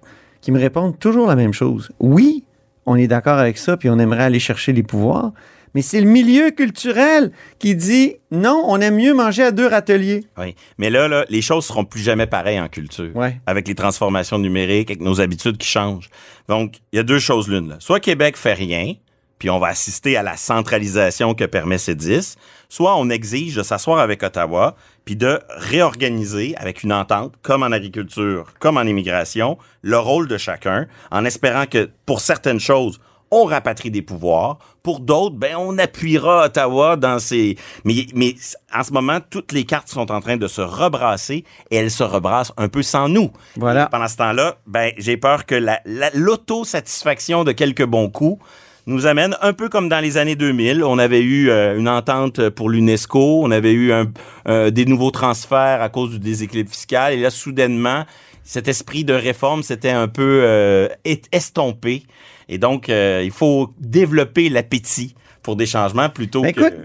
qui 0.41 0.51
me 0.51 0.59
répondent 0.59 0.99
toujours 0.99 1.27
la 1.29 1.37
même 1.37 1.53
chose. 1.53 1.91
Oui, 2.01 2.45
on 2.87 2.97
est 2.97 3.07
d'accord 3.07 3.39
avec 3.39 3.59
ça, 3.59 3.77
puis 3.77 3.89
on 3.89 3.99
aimerait 3.99 4.25
aller 4.25 4.41
chercher 4.41 4.73
les 4.73 4.83
pouvoirs, 4.83 5.33
mais 5.75 5.83
c'est 5.83 6.01
le 6.01 6.09
milieu 6.09 6.51
culturel 6.51 7.31
qui 7.59 7.77
dit 7.77 8.17
non, 8.31 8.65
on 8.67 8.81
aime 8.81 8.97
mieux 8.97 9.15
manger 9.15 9.45
à 9.45 9.53
deux 9.53 9.67
râteliers. 9.67 10.25
Oui. 10.37 10.57
Mais 10.79 10.91
là, 10.91 11.07
là, 11.07 11.25
les 11.29 11.43
choses 11.43 11.67
seront 11.67 11.85
plus 11.85 12.01
jamais 12.01 12.27
pareilles 12.27 12.61
en 12.61 12.69
culture. 12.69 13.15
Ouais. 13.15 13.41
Avec 13.47 13.69
les 13.69 13.75
transformations 13.75 14.39
numériques, 14.39 14.91
avec 14.91 15.03
nos 15.03 15.21
habitudes 15.21 15.59
qui 15.59 15.69
changent. 15.69 16.09
Donc, 16.49 16.79
il 16.93 16.97
y 16.97 16.99
a 16.99 17.05
deux 17.05 17.19
choses 17.19 17.49
l'une. 17.49 17.77
Soit 17.79 18.01
Québec 18.01 18.37
fait 18.37 18.55
rien, 18.55 18.95
puis 19.39 19.51
on 19.51 19.59
va 19.59 19.69
assister 19.69 20.17
à 20.17 20.23
la 20.23 20.37
centralisation 20.37 21.35
que 21.35 21.45
permet 21.45 21.79
ces 21.79 21.95
10, 21.95 22.37
soit 22.69 22.97
on 22.97 23.09
exige 23.09 23.55
de 23.55 23.63
s'asseoir 23.63 23.99
avec 23.99 24.23
Ottawa, 24.23 24.77
puis 25.09 25.17
de 25.17 25.41
réorganiser 25.49 26.55
avec 26.59 26.83
une 26.83 26.93
entente, 26.93 27.33
comme 27.41 27.63
en 27.63 27.73
agriculture, 27.73 28.53
comme 28.59 28.77
en 28.77 28.83
immigration, 28.83 29.57
le 29.81 29.99
rôle 29.99 30.29
de 30.29 30.37
chacun, 30.37 30.87
en 31.11 31.25
espérant 31.25 31.65
que 31.65 31.89
pour 32.05 32.21
certaines 32.21 32.61
choses, 32.61 33.01
on 33.31 33.45
rapatrie 33.45 33.91
des 33.91 34.03
pouvoirs. 34.03 34.59
Pour 34.83 35.01
d'autres, 35.01 35.35
ben, 35.35 35.57
on 35.57 35.79
appuiera 35.79 36.45
Ottawa 36.45 36.97
dans 36.97 37.19
ses... 37.19 37.57
Mais, 37.87 38.05
mais 38.15 38.35
en 38.75 38.83
ce 38.83 38.93
moment, 38.93 39.19
toutes 39.31 39.53
les 39.53 39.65
cartes 39.65 39.89
sont 39.89 40.13
en 40.13 40.21
train 40.21 40.37
de 40.37 40.47
se 40.47 40.61
rebrasser 40.61 41.45
et 41.71 41.77
elles 41.77 41.91
se 41.91 42.03
rebrassent 42.05 42.53
un 42.59 42.69
peu 42.69 42.83
sans 42.83 43.09
nous. 43.09 43.31
Voilà. 43.57 43.85
Et 43.85 43.89
pendant 43.91 44.09
ce 44.09 44.17
temps-là, 44.19 44.59
ben, 44.67 44.93
j'ai 44.99 45.17
peur 45.17 45.47
que 45.47 45.55
la- 45.55 45.81
la- 45.87 46.11
l'autosatisfaction 46.13 47.45
de 47.45 47.53
quelques 47.53 47.87
bons 47.87 48.11
coups 48.11 48.45
nous 48.89 49.07
amène 49.07 49.37
un 49.43 49.53
peu 49.53 49.69
comme 49.69 49.89
dans 49.89 50.01
les 50.01 50.17
années 50.17 50.35
2000. 50.35 50.83
On 50.83 50.99
avait 50.99 51.21
eu 51.23 51.51
euh, 51.51 51.79
une 51.79 51.89
entente 51.89 52.49
pour 52.49 52.71
l'UNESCO, 52.71 53.43
on 53.45 53.51
avait 53.51 53.73
eu 53.73 53.93
un- 53.93 54.07
euh, 54.49 54.71
des 54.71 54.85
nouveaux 54.87 55.11
transferts 55.13 55.81
à 55.83 55.89
cause 55.89 56.11
du 56.11 56.19
déséquilibre 56.19 56.71
fiscal, 56.71 57.13
et 57.13 57.21
là, 57.21 57.31
soudainement, 57.31 58.05
cet 58.45 58.67
esprit 58.67 59.05
de 59.05 59.13
réforme 59.13 59.63
s'était 59.63 59.91
un 59.91 60.09
peu 60.09 60.41
euh, 60.43 60.89
est- 61.05 61.29
estompé. 61.33 62.05
Et 62.49 62.57
donc, 62.59 62.89
il 62.89 63.31
faut 63.31 63.75
développer 63.79 64.49
l'appétit 64.49 65.15
pour 65.43 65.55
des 65.55 65.67
changements 65.67 66.09
plutôt 66.09 66.41
Ben, 66.41 66.55
que... 66.55 66.61
écoute, 66.63 66.79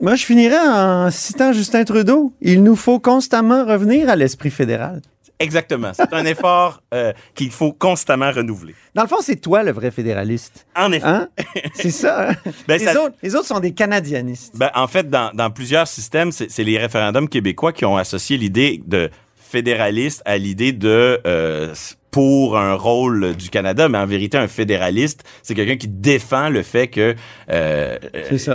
Moi, 0.00 0.14
je 0.14 0.24
finirais 0.24 0.56
en 0.66 1.10
citant 1.10 1.52
Justin 1.52 1.84
Trudeau. 1.84 2.32
Il 2.40 2.62
nous 2.62 2.74
faut 2.74 2.98
constamment 2.98 3.66
revenir 3.66 4.08
à 4.08 4.16
l'esprit 4.16 4.48
fédéral. 4.50 5.02
Exactement. 5.40 5.92
C'est 5.94 6.12
un 6.12 6.24
effort 6.26 6.82
euh, 6.94 7.12
qu'il 7.34 7.50
faut 7.50 7.72
constamment 7.72 8.30
renouveler. 8.30 8.74
Dans 8.94 9.02
le 9.02 9.08
fond, 9.08 9.16
c'est 9.20 9.36
toi 9.40 9.62
le 9.62 9.72
vrai 9.72 9.90
fédéraliste. 9.90 10.66
En 10.76 10.92
effet. 10.92 11.06
Hein? 11.06 11.28
C'est 11.74 11.90
ça. 11.90 12.30
hein? 12.30 12.34
Ben, 12.68 12.78
les, 12.78 12.84
ça- 12.84 13.02
autres, 13.02 13.16
les 13.22 13.34
autres 13.34 13.46
sont 13.46 13.58
des 13.60 13.72
canadianistes. 13.72 14.56
Ben, 14.56 14.70
en 14.74 14.86
fait, 14.86 15.08
dans, 15.10 15.30
dans 15.34 15.50
plusieurs 15.50 15.88
systèmes, 15.88 16.30
c'est 16.30 16.62
les 16.62 16.78
référendums 16.78 17.28
québécois 17.28 17.72
qui 17.72 17.84
ont 17.84 17.96
associé 17.96 18.36
l'idée 18.36 18.82
de 18.86 19.10
fédéraliste 19.36 20.22
à 20.26 20.36
l'idée 20.38 20.72
de 20.72 21.18
euh, 21.26 21.74
pour 22.12 22.56
un 22.58 22.74
rôle 22.74 23.34
du 23.36 23.50
Canada, 23.50 23.88
mais 23.88 23.98
en 23.98 24.06
vérité, 24.06 24.36
un 24.36 24.46
fédéraliste, 24.48 25.22
c'est 25.42 25.54
quelqu'un 25.54 25.76
qui 25.76 25.88
défend 25.88 26.48
le 26.48 26.62
fait 26.62 26.88
que 26.88 27.14
euh, 27.50 27.96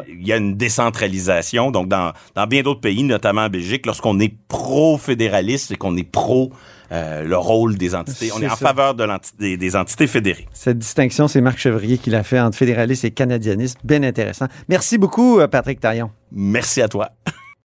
il 0.07 0.27
y 0.27 0.31
a 0.33 0.37
une 0.37 0.55
décentralisation. 0.55 1.71
Donc, 1.71 1.87
dans, 1.87 2.11
dans 2.35 2.47
bien 2.47 2.61
d'autres 2.63 2.81
pays, 2.81 3.03
notamment 3.03 3.41
en 3.43 3.49
Belgique, 3.49 3.85
lorsqu'on 3.85 4.19
est 4.19 4.33
pro-fédéraliste, 4.47 5.67
c'est 5.69 5.77
qu'on 5.77 5.95
est 5.97 6.09
pro 6.09 6.51
euh, 6.91 7.23
le 7.23 7.37
rôle 7.37 7.77
des 7.77 7.95
entités. 7.95 8.31
On 8.35 8.41
est 8.41 8.49
en 8.49 8.55
faveur 8.55 8.93
de 8.93 9.05
des 9.37 9.75
entités 9.75 10.07
fédérées. 10.07 10.47
Cette 10.53 10.79
distinction, 10.79 11.27
c'est 11.27 11.41
Marc 11.41 11.57
Chevrier 11.59 11.97
qui 11.97 12.09
l'a 12.09 12.23
fait 12.23 12.39
entre 12.39 12.57
fédéraliste 12.57 13.05
et 13.05 13.11
canadianiste. 13.11 13.77
Bien 13.83 14.03
intéressant. 14.03 14.47
Merci 14.67 14.97
beaucoup, 14.97 15.39
euh, 15.39 15.47
Patrick 15.47 15.79
Taillon. 15.79 16.11
Merci 16.31 16.81
à 16.81 16.87
toi. 16.87 17.09